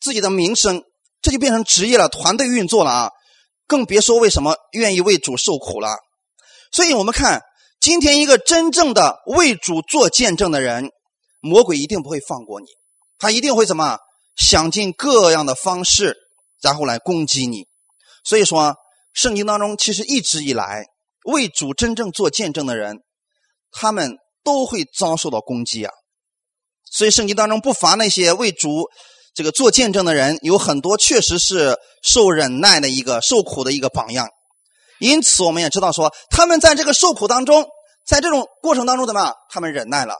[0.00, 0.82] 自己的名声，
[1.20, 3.10] 这就变成职业了，团队运作了啊。
[3.66, 5.96] 更别说为什么愿意为主受苦了。
[6.72, 7.42] 所以我们看
[7.80, 10.90] 今天一个真正的为主做见证的人。
[11.44, 12.66] 魔鬼一定不会放过你，
[13.18, 13.98] 他一定会怎么
[14.34, 16.16] 想尽各样的方式，
[16.62, 17.66] 然后来攻击你。
[18.24, 18.74] 所以说，
[19.12, 20.86] 圣经当中其实一直以来
[21.26, 22.96] 为主真正做见证的人，
[23.70, 25.92] 他们都会遭受到攻击啊。
[26.90, 28.88] 所以圣经当中不乏那些为主
[29.34, 34.28] 这个做见证的人，有很多确实是受忍耐的一个受苦的一个榜样。
[34.98, 37.66] 因此，我们也知道说，他们在这个受苦当中，
[38.06, 40.16] 在这种过程当中怎么样，他们忍耐了。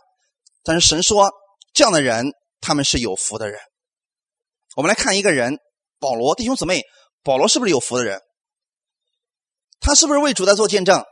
[0.65, 1.31] 但是神说，
[1.73, 3.61] 这样的人他们是有福的人。
[4.75, 5.59] 我们来看一个人，
[6.01, 6.83] 保罗弟兄姊妹，
[7.23, 8.21] 保罗是不是有福的人？
[9.79, 11.05] 他是不是为主在做见证？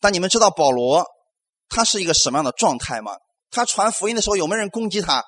[0.00, 1.06] 但你们知道保罗
[1.68, 3.16] 他是一个什么样的状态吗？
[3.50, 5.22] 他传福音的时候有没有人攻击他？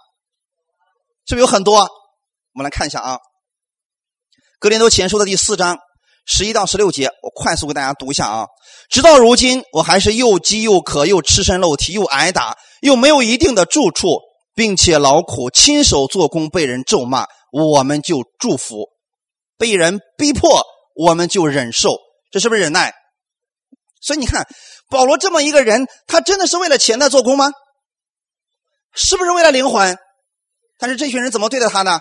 [1.27, 1.81] 是不是有很多？
[1.81, 3.17] 我们来看一下啊，
[4.59, 5.79] 《格林多前书》的第四章。
[6.27, 8.47] 十一到十六节，我快速给大家读一下啊！
[8.91, 14.19] 直到如今，我还是又饥又渴，又赤身露体，又挨打，又没有一定的住处，
[14.53, 18.87] 并且劳苦，亲手做工，被人咒骂，我们就祝福；
[19.57, 20.65] 被人逼迫，
[20.97, 21.97] 我们就忍受。
[22.33, 22.93] 这是不是忍耐？
[24.01, 24.49] 所以你看，
[24.91, 27.53] 保罗这么一个人，他真的是为了钱在做工吗？
[28.93, 29.97] 是不是为了灵魂？
[30.77, 32.01] 但是这群人怎么对待他呢？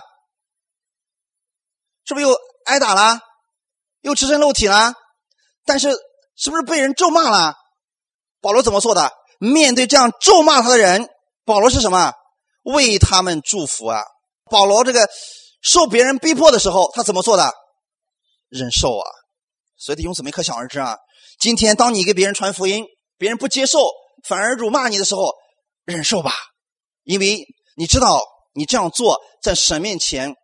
[2.04, 3.20] 是不是又挨打了？
[4.06, 4.94] 又赤身露体了，
[5.64, 5.90] 但是
[6.36, 7.56] 是不是被人咒骂了？
[8.40, 9.10] 保罗怎么做的？
[9.40, 11.08] 面对这样咒骂他的人，
[11.44, 12.12] 保罗是什么？
[12.62, 14.00] 为他们祝福啊！
[14.48, 15.08] 保罗这个
[15.60, 17.52] 受别人逼迫的时候，他怎么做的？
[18.48, 19.10] 忍受啊！
[19.76, 20.96] 所以弟兄姊妹可想而知啊！
[21.40, 22.84] 今天当你给别人传福音，
[23.18, 23.90] 别人不接受，
[24.22, 25.34] 反而辱骂你的时候，
[25.84, 26.32] 忍受吧，
[27.02, 27.44] 因为
[27.76, 28.22] 你知道
[28.54, 30.36] 你这样做在神面前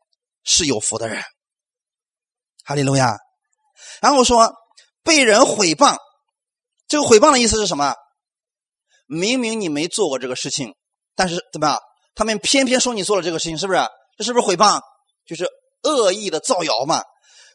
[0.43, 1.23] 是有福的人。
[2.65, 3.17] 哈利路亚。
[4.03, 4.53] 然后说
[5.05, 5.97] 被人毁谤，
[6.89, 7.95] 这个毁谤的意思是什么？
[9.07, 10.75] 明明你没做过这个事情，
[11.15, 11.79] 但是怎么样？
[12.17, 13.79] 他们偏偏说你做了这个事情，是不是？
[14.19, 14.81] 这是不是毁谤？
[15.25, 15.47] 就是
[15.85, 17.03] 恶意的造谣嘛。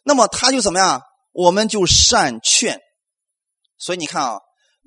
[0.04, 1.02] 那么他就怎么样？
[1.34, 2.80] 我们就善劝。
[3.78, 4.40] 所以你看啊，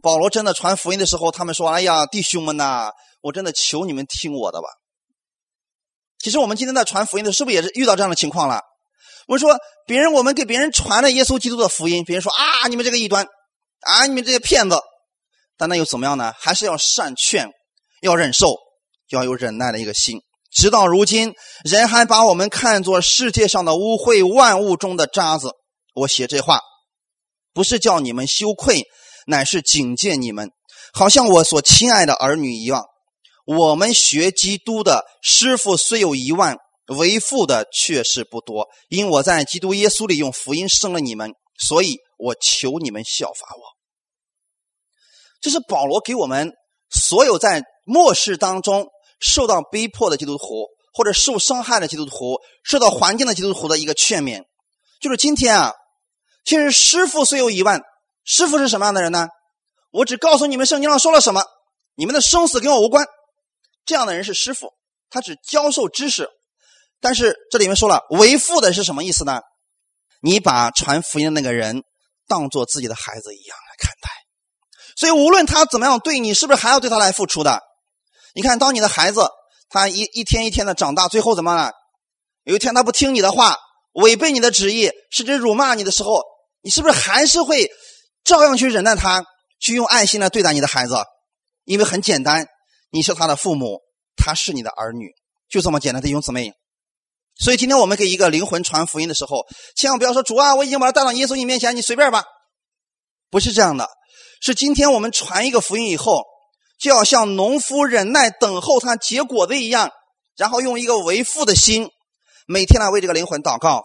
[0.02, 2.90] 保罗真的传福音的时候，他们说：“哎呀，弟兄们呐，
[3.20, 4.68] 我真的求你们听我的吧。”
[6.18, 8.62] 其实我们今天在传福音的，是不是也是遇到这样的情况了？
[9.26, 13.26] 我说别人，我们给别人传了耶稣基督的福音，别人说啊，你们这个异端，
[13.80, 14.78] 啊，你们这些骗子，
[15.56, 16.34] 但那又怎么样呢？
[16.38, 17.48] 还是要善劝，
[18.00, 18.56] 要忍受，
[19.10, 20.20] 要有忍耐的一个心。
[20.52, 21.32] 直到如今，
[21.64, 25.52] 人还把我们看作世界上的污秽，万物中的渣子。
[25.94, 26.60] 我写这话，
[27.52, 28.84] 不是叫你们羞愧，
[29.26, 30.50] 乃是警戒你们，
[30.92, 32.84] 好像我所亲爱的儿女一样。
[33.46, 36.56] 我们学基督的师傅虽有一万，
[36.98, 38.68] 为父的确实不多。
[38.88, 43.62] 因我在基督耶稣里用福音生了你们，所以我求你们效法我。
[45.40, 46.52] 这是保罗给我们
[46.90, 48.88] 所有在末世当中
[49.18, 54.44] 受到逼迫的基督徒，或者受伤害的基督徒，受到环境的基督徒的一个劝勉。
[55.00, 55.74] 就是今天啊，
[56.44, 57.80] 其实师傅虽有一万，
[58.24, 59.28] 师傅是什么样的人呢？
[59.92, 61.42] 我只告诉你们圣经上说了什么，
[61.94, 63.06] 你们的生死跟我无关。
[63.86, 64.74] 这样的人是师傅，
[65.08, 66.28] 他只教授知识，
[67.00, 69.40] 但是这里面说了为父的是什么意思呢？
[70.20, 71.82] 你把传福音的那个人
[72.28, 74.10] 当做自己的孩子一样来看待，
[74.96, 77.60] 所以无论他怎么样对你，是不是还要对他来付出的？
[78.34, 79.28] 你看，当你的孩子
[79.68, 81.72] 他一一天一天的长大，最后怎么了？
[82.44, 83.56] 有一天他不听你的话，
[83.92, 86.22] 违背你的旨意，甚至辱骂你的时候，
[86.60, 87.70] 你是不是还是会
[88.24, 89.24] 照样去忍耐他，
[89.58, 90.96] 去用爱心来对待你的孩子？
[91.64, 92.46] 因为很简单。
[92.92, 93.78] 你是他的父母，
[94.16, 95.14] 他是你的儿女，
[95.48, 96.52] 就这么简单的，弟兄姊妹。
[97.40, 102.22] 所以今天我们给一个灵魂传福音的时候，千万不要说主啊，我已经把他带到耶稣你面前，你随便吧。
[103.30, 103.88] 不是这样的，
[104.42, 106.24] 是今天我们传一个福音以后，
[106.78, 109.90] 就要像农夫忍耐等候他结果的一样，
[110.36, 111.88] 然后用一个为父的心，
[112.46, 113.84] 每天来为这个灵魂祷告，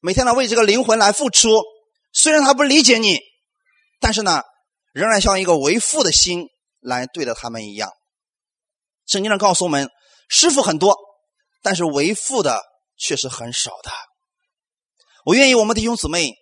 [0.00, 1.62] 每天来为这个灵魂来付出。
[2.12, 3.20] 虽然他不理解你，
[4.00, 4.42] 但是呢，
[4.92, 6.48] 仍然像一个为父的心
[6.80, 7.92] 来对待他们一样。
[9.06, 9.88] 圣经上告诉我们，
[10.28, 10.96] 师傅很多，
[11.62, 12.60] 但是为父的
[12.98, 13.90] 却是很少的。
[15.24, 16.34] 我愿意我们弟兄姊妹，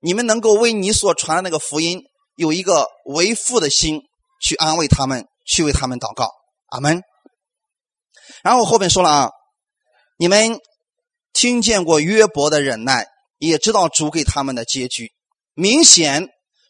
[0.00, 2.02] 你们能够为你所传的那个福音
[2.36, 4.02] 有一个为父的心，
[4.40, 6.30] 去安慰他们，去为他们祷告。
[6.68, 7.02] 阿门。
[8.42, 9.30] 然后后面说了啊，
[10.16, 10.58] 你们
[11.32, 13.06] 听见过约伯的忍耐，
[13.38, 15.12] 也知道主给他们的结局。
[15.54, 16.28] 明显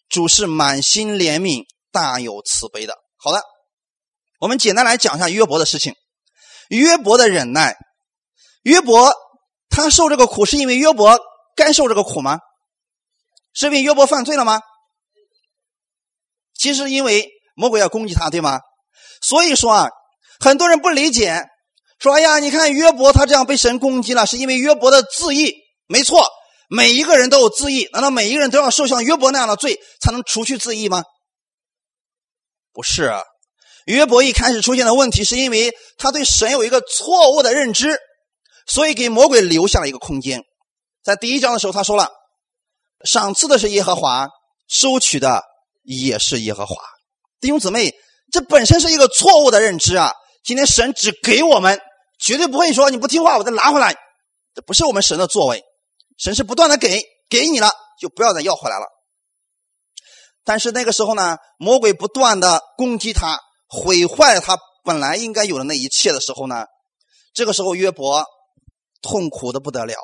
[0.08, 2.96] 主是满心怜悯、大有慈悲的。
[3.16, 3.42] 好的。
[4.38, 5.94] 我们简单来讲一下约伯的事情。
[6.68, 7.74] 约伯的忍耐，
[8.62, 9.10] 约伯
[9.76, 11.20] 他受这个苦是因为约伯
[11.54, 12.38] 该受这个苦吗？
[13.52, 14.60] 是因为约伯犯罪了吗？
[16.58, 18.60] 其实因为魔鬼要攻击他，对吗？
[19.20, 19.88] 所以说啊，
[20.40, 21.44] 很多人不理解，
[21.98, 25.54] 说哎呀，你看约伯他这样被神攻击了，是因为约伯的自义。
[25.86, 26.26] 没错，
[26.70, 31.04] 每一个人都有自义，难道每一个人都要受像约伯那样的罪才能除去自义吗？
[32.72, 33.04] 不是。
[33.04, 33.22] 啊
[33.84, 37.96] 约伯一开始出现的问题，是因为他对神有一个错误的认知，
[38.66, 40.42] 所以给魔鬼留下了一个空间。
[41.02, 42.10] 在第一章的时候，他说了
[43.04, 44.28] ：“赏赐的是耶和华，
[44.68, 45.44] 收取的
[45.82, 46.76] 也是耶和华。”
[47.40, 47.94] 弟兄姊妹，
[48.32, 50.12] 这本身是一个错误的认知啊！
[50.42, 51.80] 今天神只给我们，
[52.18, 53.94] 绝对不会说你不听话，我再拿回来。
[54.54, 55.62] 这不是我们神的作为，
[56.18, 58.86] 神是不断的给，给你了就不要再要回来了。
[60.44, 63.40] 但是那个时候呢，魔鬼不断的攻击他。
[63.68, 66.66] 毁坏了他本来应该有的那一切的时候呢，
[67.34, 68.24] 这个时候约伯
[69.06, 69.94] 痛苦的不得了。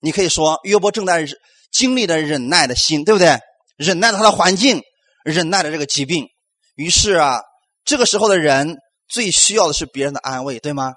[0.00, 1.26] 你可以说约伯正在
[1.72, 3.40] 经历着忍耐的心，对不对？
[3.76, 4.82] 忍耐他的环境，
[5.24, 6.28] 忍耐着这个疾病。
[6.74, 7.40] 于是啊，
[7.84, 8.76] 这个时候的人
[9.08, 10.92] 最需要的是别人的安慰，对吗？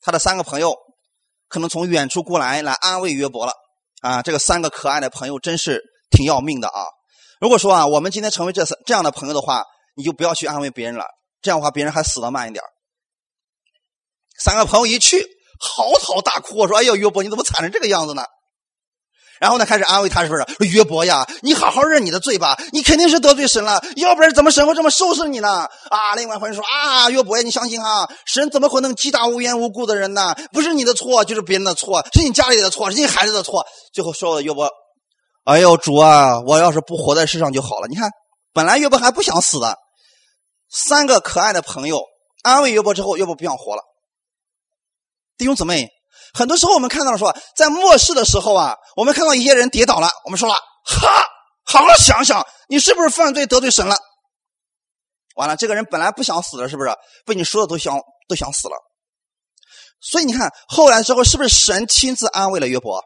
[0.00, 0.76] 他的三个朋友
[1.48, 3.52] 可能从远处过来来安慰约伯了。
[4.00, 5.80] 啊，这个三个可爱的朋友真是
[6.10, 6.84] 挺要命的啊！
[7.40, 9.64] 如果说啊，我们今天成为这这样的朋友的话。
[9.94, 11.04] 你就不要去安慰别人了，
[11.42, 12.64] 这样的话别人还死的慢一点。
[14.38, 15.22] 三个朋友一去，
[15.62, 18.24] 嚎啕大哭，说：“哎呀，约伯，你怎么惨成这个样子呢？”
[19.40, 20.44] 然后呢，开始安慰他，是不是？
[20.72, 25.68] 约伯呀，你好好认你的罪吧，你肯定是得罪神了，要不然怎么神会这么收拾你呢？
[25.90, 30.34] 啊，另外朋友说：“啊，约伯呀，你相信啊，神怎么可能击打无缘无故的人呢？
[30.52, 34.68] 不是你的错，就是别人的错，是你家里的错，是你孩子的错。”最后说：“约伯，
[35.44, 37.88] 哎呦，主啊，我要是不活在世上就好了。
[37.88, 38.10] 你看，
[38.52, 39.76] 本来约伯还不想死的。”
[40.70, 42.00] 三个可爱的朋友
[42.42, 43.82] 安慰约伯之后，约伯不想活了。
[45.42, 45.88] 弟兄姊妹，
[46.34, 51.08] 很多时候我们看到说，在末世的时候啊，我们看到一些人跌倒了，我们说了，哈，
[51.64, 53.96] 好好想想，你是不是犯罪得罪神了？
[55.34, 56.94] 完了，这个人本来不想死的，是不是？
[57.26, 58.76] 被你说的都想都想死了。
[60.00, 63.02] 所以你看，后来之后是不是神亲自安慰了约伯？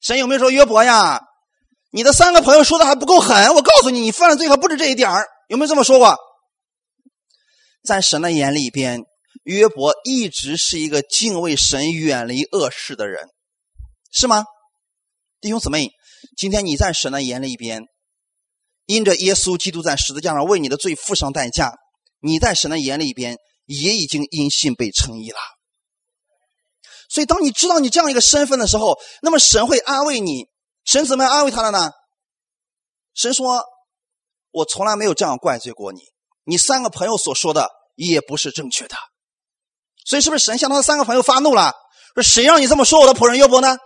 [0.00, 1.20] 神有没有说约伯呀？
[1.90, 5.10] 你的三个朋友说的还不够狠，我告诉你，你犯的罪还不止这一点，
[5.48, 6.16] 有没有这么说过？
[7.84, 9.02] 在神的眼里边，
[9.44, 13.28] 约伯一直是一个敬畏神、远离恶事的人，
[14.12, 14.44] 是吗？
[15.40, 15.90] 弟兄姊妹，
[16.36, 17.82] 今天你在神的眼里边，
[18.86, 21.74] 因着耶稣基督在十字架上为你的罪付上代价，
[22.20, 25.38] 你在神的眼里边也已经因信被称义了。
[27.08, 30.46] 所以，当你知道你这样一个身份的时候，那么神会安慰你。
[30.84, 31.90] 神怎么安慰他的呢？
[33.14, 33.62] 神说
[34.50, 36.00] ：“我从来没有这样怪罪过你，
[36.44, 38.96] 你三个朋友所说的也不是正确的。”
[40.04, 41.74] 所以，是不是神向他的三个朋友发怒了？
[42.14, 43.76] 说：“谁让你这么说我的仆人约伯呢？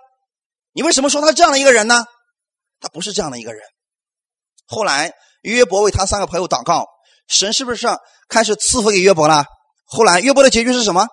[0.73, 2.05] 你为什么说他这样的一个人呢？
[2.81, 3.62] 他不是这样的一个人。”
[4.67, 5.12] 后来，
[5.43, 6.87] 约伯为他三个朋友祷告，
[7.29, 7.87] 神是不是
[8.29, 9.45] 开始赐福给约伯了？
[9.85, 11.07] 后来，约伯的结局是什么？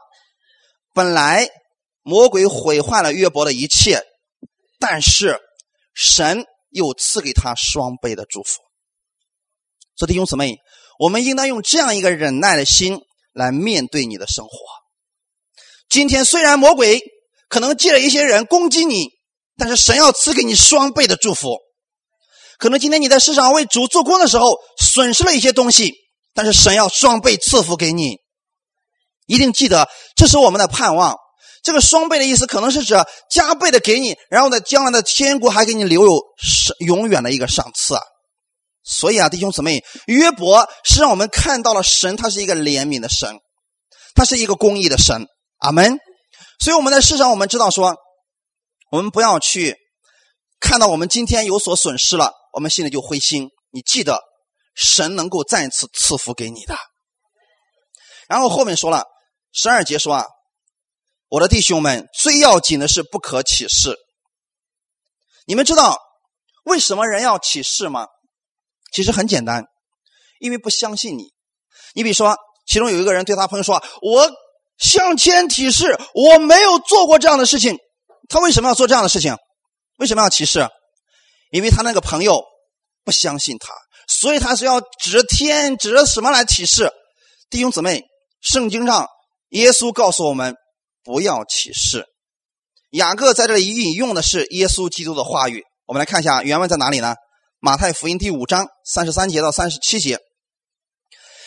[0.94, 1.50] 本来。
[2.06, 4.04] 魔鬼毁坏了约伯的一切，
[4.78, 5.40] 但是
[5.94, 8.60] 神又赐给他双倍的祝福。
[9.96, 10.58] 所以弟兄姊妹，
[11.00, 13.00] 我们应当用这样一个忍耐的心
[13.32, 14.52] 来面对你的生活。
[15.94, 17.04] 今天虽然魔鬼
[17.48, 19.10] 可能借了一些人攻击你，
[19.60, 21.60] 但是神要赐给你双倍的祝福。
[22.58, 25.94] 可能今天你在市场为主做工的时候损失了一些东西，
[26.34, 28.18] 但是神要双倍赐福给你。
[29.28, 31.16] 一定记得，这是我们的盼望。
[31.62, 32.96] 这个双倍的意思，可能是指
[33.30, 36.20] 加倍的给你，然后在将来的天国还给你留有
[36.80, 37.94] 永远的一个赏赐。
[38.84, 43.38] 所以啊，弟兄姊妹，约伯是让我们看到了神，他是一个怜悯的神，
[44.16, 45.28] 他是一个公义的神。
[45.64, 45.98] 阿门。
[46.60, 47.96] 所以我们在世上，我们知道说，
[48.92, 49.78] 我们不要去
[50.60, 53.50] 看到我们今天有所损失了，我们心里就灰心。
[53.72, 54.22] 你记得，
[54.76, 56.78] 神能够再次赐福给你的。
[58.28, 59.06] 然后后面说了，
[59.52, 60.28] 十二节说啊。
[61.30, 63.98] 我的弟兄们，最要紧的是不可起誓。
[65.48, 66.00] 你们知道
[66.64, 68.06] 为什么人要起誓吗？
[68.92, 69.66] 其实很简单，
[70.40, 71.34] 因为不相信你。
[71.96, 72.38] 你比如说，
[72.68, 74.32] 其中有一个人对他朋友说：“我
[74.84, 77.78] 向天起誓，我没有做过这样的事情。”
[78.30, 79.36] 他为什么要做这样的事情？
[79.98, 80.68] 为什么要起誓？
[81.52, 82.44] 因为他那个朋友
[83.04, 83.74] 不相信他，
[84.08, 86.92] 所以他是要指着天、指着什么来起誓。
[87.50, 88.04] 弟兄姊妹，
[88.42, 89.08] 圣经上
[89.50, 90.56] 耶稣告诉我们。
[91.06, 92.06] 不要起誓。
[92.92, 95.62] 雅各在这里引用的是耶稣基督的话语。
[95.86, 97.16] 我们来看一下原文在哪里呢？
[97.60, 100.18] 马太福音第五章三十三节到三十七节。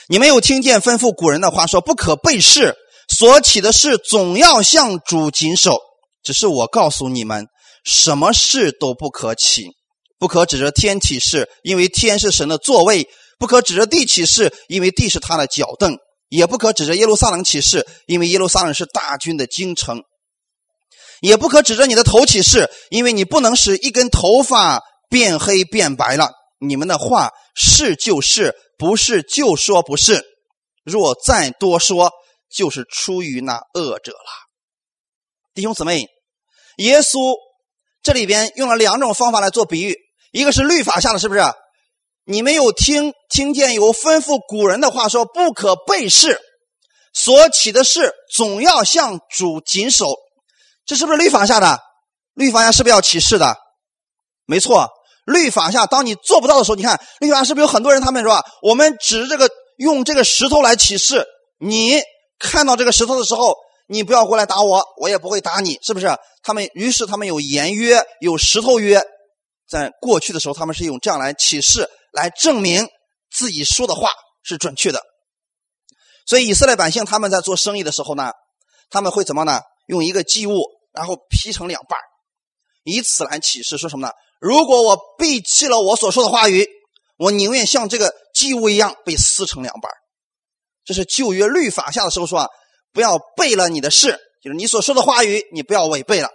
[0.08, 2.74] 你没有听见吩咐古人的话说不可背誓，
[3.08, 5.80] 所起的事总要向主谨守。
[6.22, 7.46] 只是我告诉你们，
[7.84, 9.68] 什么事都不可起，
[10.18, 13.04] 不可指着天起誓，因为天是神的座位；
[13.38, 15.96] 不可指着地起誓，因为地是他的脚凳。
[16.28, 19.98] 也不可指着耶路撒冷起誓，因为耶路撒冷是大军的京城；
[21.20, 26.32] 也不可指着你的头起誓，因为你不能使一根头发变黑变白了。
[26.58, 30.24] 你们的话是就是，不是就说不是。
[30.84, 32.10] 若再多说，
[32.50, 34.30] 就是出于那恶者了。
[35.54, 36.08] 弟兄姊妹，
[36.76, 37.34] 耶稣
[38.02, 39.96] 这里边用了两种方法来做比喻，
[40.32, 41.40] 一个是律法下的，是不是？
[42.28, 46.40] 你没有听听见有吩咐古人的话说不可背誓，
[47.12, 50.06] 所起的誓总要向主谨守，
[50.84, 51.80] 这是不是律法下的？
[52.34, 53.56] 律法下是不是要起誓的？
[54.44, 54.88] 没错，
[55.24, 61.24] 律法下当你做不到的时候，你看律法是不是有很多人他们说我们指这个用这个石头来起誓，
[61.58, 62.02] 你
[62.38, 63.56] 看到这个石头的时候，
[63.88, 66.08] 你不要过来打我，我也不会打你，是不是？
[66.42, 69.02] 他们于是他们有言约，有石头约，
[69.68, 71.88] 在过去的时候他们是用这样来起誓。
[72.12, 72.88] 来证明
[73.30, 74.08] 自己说的话
[74.42, 75.02] 是准确的，
[76.24, 78.32] 所以以色列百姓他们在做生意的时候呢，
[78.88, 79.60] 他们会怎么呢？
[79.86, 80.62] 用一个祭物，
[80.94, 81.98] 然后劈成两半
[82.84, 84.14] 以此来启示说什么呢？
[84.40, 86.66] 如果我背弃了我所说的话语，
[87.18, 89.92] 我宁愿像这个祭物一样被撕成两半
[90.86, 92.48] 这是旧约律法下的时候说啊，
[92.92, 96.30] 不要背了你的事，就是你所说的话语，你不要违背了。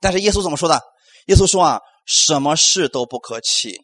[0.00, 0.80] 但是耶稣怎么说的？
[1.26, 3.80] 耶稣说啊，什么事都不可起。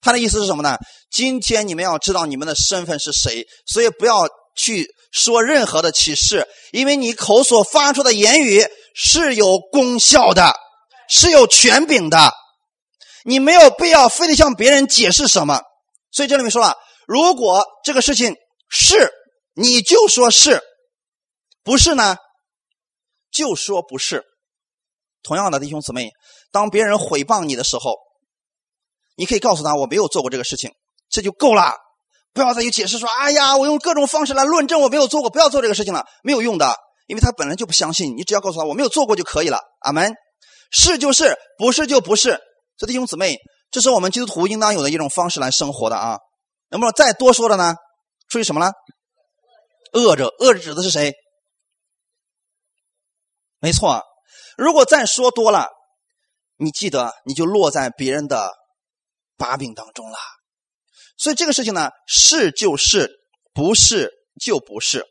[0.00, 0.76] 他的意思是什么呢？
[1.10, 10.52] 今天你们要知道你们的身份是谁，所以不要去说任何的启示，因为你口所发出的言语是有功效的，
[11.08, 12.32] 是有权柄的，
[13.24, 15.62] 你没有必要非得向别人解释什么。
[16.10, 18.34] 所以这里面说了，如果这个事情
[18.76, 19.12] 是，
[19.54, 20.58] 你就说是；
[21.62, 22.16] 不是呢，
[23.30, 24.24] 就说不是。
[25.22, 26.10] 同样的，弟兄姊妹，
[26.50, 27.94] 当别人诽谤你的时候。
[29.16, 30.72] 你可以告诉他我没有做过这个事情，
[31.08, 31.76] 这就够了，
[32.32, 36.76] 不要再去解释说，哎呀，我用各种方式来论证我没有做过，不要做这个事情了，没有用的。
[37.06, 38.16] 因为他本来就不相信。
[38.16, 39.60] 你只要告诉他我没有做过就可以了。
[39.82, 40.14] 阿门。
[40.72, 42.40] 是就是，不是就不是。
[42.76, 43.38] 这弟兄姊妹，
[43.70, 46.18] 这是我们基督徒应当有的一种方式来生活的啊。
[46.70, 47.76] 能不能再多说的呢？
[48.34, 48.72] 注意什么了？
[49.92, 51.14] 恶者，恶者指的是谁？
[53.60, 54.02] 没错，
[54.56, 55.68] 如果再说多了，
[56.56, 58.50] 你记得你就落在别人的
[59.36, 60.18] 把柄当中了。
[61.16, 63.08] 所以这个事情呢，是就是，
[63.52, 64.10] 不是
[64.44, 65.06] 就不是。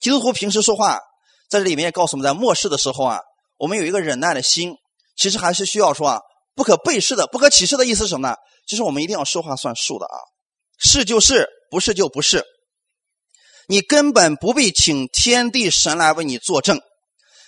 [0.00, 0.98] 基督徒平时说话，
[1.48, 3.20] 在这里面也告诉我们在末世的时候啊，
[3.56, 4.74] 我们有一个忍耐的心，
[5.16, 6.20] 其实还是需要说啊，
[6.56, 8.34] 不可背誓的，不可起誓的意思是什么呢？
[8.66, 10.18] 就是我们一定要说话算数的啊，
[10.76, 12.44] 是就是，不是就不是。
[13.68, 16.80] 你根本不必请天地神来为你作证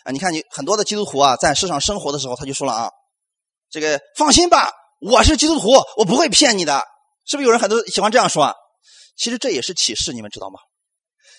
[0.05, 0.12] 啊！
[0.12, 2.91] 你看，你很多的基督徒啊，在世上生活的时候，他就说了啊，
[3.70, 4.70] 这个放心吧，
[5.01, 6.85] 我是基督徒，我不会骗你的。
[7.25, 8.45] 是不是有人很多喜欢这样说？
[8.45, 8.55] 啊？
[9.16, 10.61] 其实这也是启示，你们知道吗？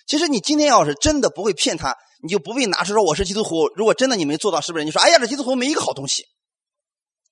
[0.06, 3.68] 其实你今天要是真的不会骗他，你就不必拿出说我是基督徒。
[3.76, 4.84] 如果真的你没做到，是不是？
[4.84, 6.26] 你说哎呀，这基督徒没一个好东西，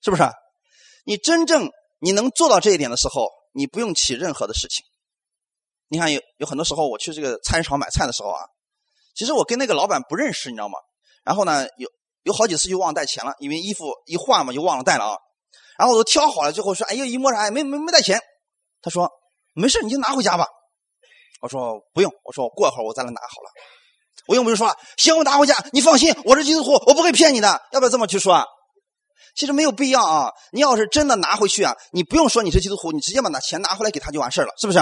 [0.01, 0.23] 是不是？
[1.03, 4.85] 你真正你能做到这一点的时候，你不用起任何的事情。
[5.91, 8.39] 你看有有很多时候我去这个菜市场买菜的时候啊，
[9.13, 10.75] 其实我跟那个老板不认识，你知道吗？
[11.25, 11.89] 然后呢，有
[12.23, 15.17] 有好几次就忘带钱了，因为衣服一换嘛就忘了带了啊。
[15.77, 18.21] 然后我都挑好了，最后说哎呀一摸啥没没没带钱。
[18.81, 19.11] 他说
[19.53, 20.47] ：“没事，你就拿回家吧。”
[21.41, 23.51] 我说：“不用。”我说：“我过一会儿我再来拿好了。”
[24.27, 28.33] 我用不用说了：“行，我拿回家，你放心，我是基督徒，我不会骗你的。”要不要这么去说？
[28.33, 28.45] 啊？
[29.35, 30.31] 其实没有必要啊。
[30.51, 34.79] 你要是真的拿回去啊，你不用说你是基督徒，你直接把那钱拿回来给他就完事了，是不是？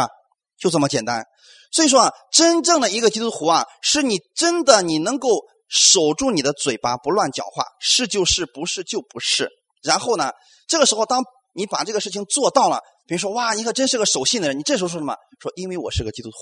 [0.59, 1.25] 就这么简单。
[1.71, 9.49] 所以说啊，真正的一个基督徒啊，是你真的你能够守住你的嘴巴，不乱讲话，是就是，不是就不是。
[9.81, 10.31] 然后呢，
[10.67, 12.81] 这个时候当你把这个事情做到了。
[13.07, 14.59] 比如说，哇，你可真是个守信的人。
[14.59, 15.15] 你这时候说什么？
[15.41, 16.37] 说因为我是个基督徒，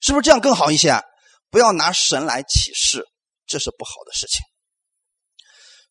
[0.00, 1.00] 是不是这样更好一些？
[1.48, 3.06] 不要拿神来启示，
[3.46, 4.40] 这是不好的事情。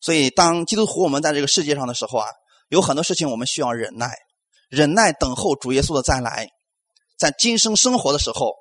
[0.02, 2.28] 所以，当基督徒我们在这个世界上的时候啊，
[2.68, 4.10] 有很多事情我们需要忍耐，
[4.68, 6.46] 忍耐等候主耶稣的再来。
[7.16, 8.54] 在今生生活的时候，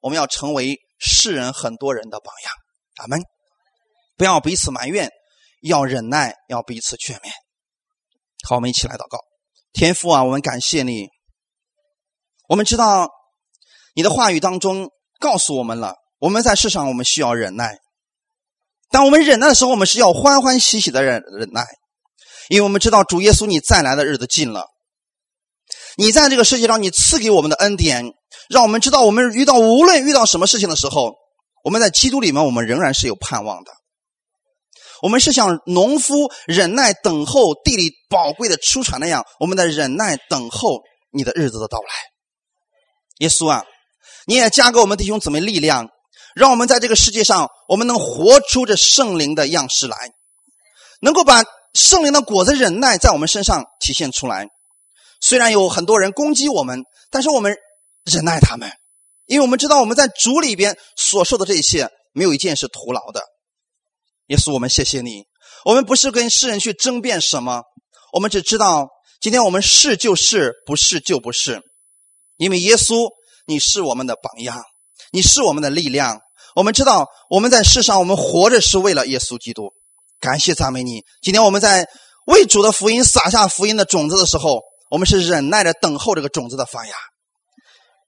[0.00, 2.52] 我们要成为世人很多人的榜样。
[2.96, 3.22] 咱们
[4.16, 5.10] 不要彼此埋怨，
[5.62, 7.30] 要忍耐，要彼此劝勉。
[8.48, 9.18] 好，我们一起来祷告。
[9.72, 11.08] 天父啊，我们感谢你。
[12.48, 13.08] 我们知道
[13.94, 14.90] 你的话语当中
[15.20, 17.78] 告诉我们了，我们在世上我们需要忍耐。
[18.90, 21.64] 当我们忍耐的时候，我们是要欢欢喜喜的忍忍耐，
[22.48, 24.66] 因为我们知道主耶稣你再来的日子近了。
[25.96, 28.12] 你在这个世界上，你赐给我们的恩典，
[28.48, 31.14] 让我们知道我们遇到无论遇到什么事情的时候，
[31.64, 33.72] 我们在基督里面，我们仍然是有盼望的。
[35.02, 40.80] 我们是像农夫忍耐等候地里宝贵的出产那样，我们的忍耐等候
[41.10, 41.88] 你的日子的到来。
[43.18, 43.64] 耶稣啊，
[44.26, 45.88] 你也加给我们弟兄姊妹力量，
[46.34, 49.96] 让我们在这个世界上，我们能活出这圣灵的样式来，
[51.00, 51.42] 能够把
[51.74, 54.48] 圣灵的果子忍耐在我们身上体现出来。
[55.20, 57.54] 虽然有很多人攻击我们，但是我们
[58.04, 58.70] 忍耐他们，
[59.26, 63.22] 因为我们知道我们在主里边所受的这一切，没有一件是徒劳的。
[64.28, 65.24] 耶稣，我们谢谢你。
[65.64, 67.62] 我们不是跟世人去争辩什么，
[68.12, 68.88] 我们只知道
[69.20, 71.60] 今天我们是就是，不是就不是。
[72.36, 73.10] 因为耶稣，
[73.46, 74.62] 你是我们的榜样，
[75.12, 76.18] 你是我们的力量。
[76.56, 79.70] 我们知道我们在世上，我们活着是为了耶稣基督。
[80.18, 81.04] 感谢赞美你。
[81.22, 81.86] 今天我们在
[82.26, 84.60] 为主的福音撒下福音的种子的时候，
[84.90, 86.94] 我们是忍耐着等候这个种子的发芽。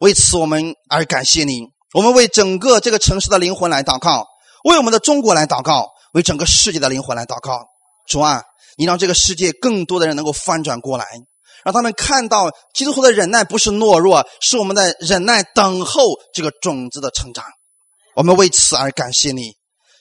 [0.01, 1.62] 为此，我们而感谢你。
[1.95, 4.26] 我们为整个这个城市的灵魂来祷告，
[4.64, 5.89] 为我们的中国来祷告。
[6.12, 7.64] 为整个世界的灵魂来祷告，
[8.07, 8.43] 主啊，
[8.76, 11.07] 你让这个世界更多的人能够翻转过来，
[11.64, 16.05] 让他们看到基督的忍耐不是懦弱，是我们的忍耐等候
[16.35, 17.47] 这个种子的成长。
[18.14, 19.55] 我们为此而感谢你，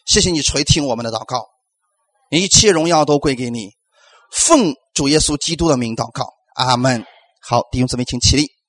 [0.05, 1.45] 谢谢你垂听我们的祷告，
[2.29, 3.69] 一切荣耀都归给你，
[4.33, 6.25] 奉主耶稣基督的名祷告，
[6.55, 7.05] 阿门。
[7.41, 8.60] 好，弟兄姊妹，请起立。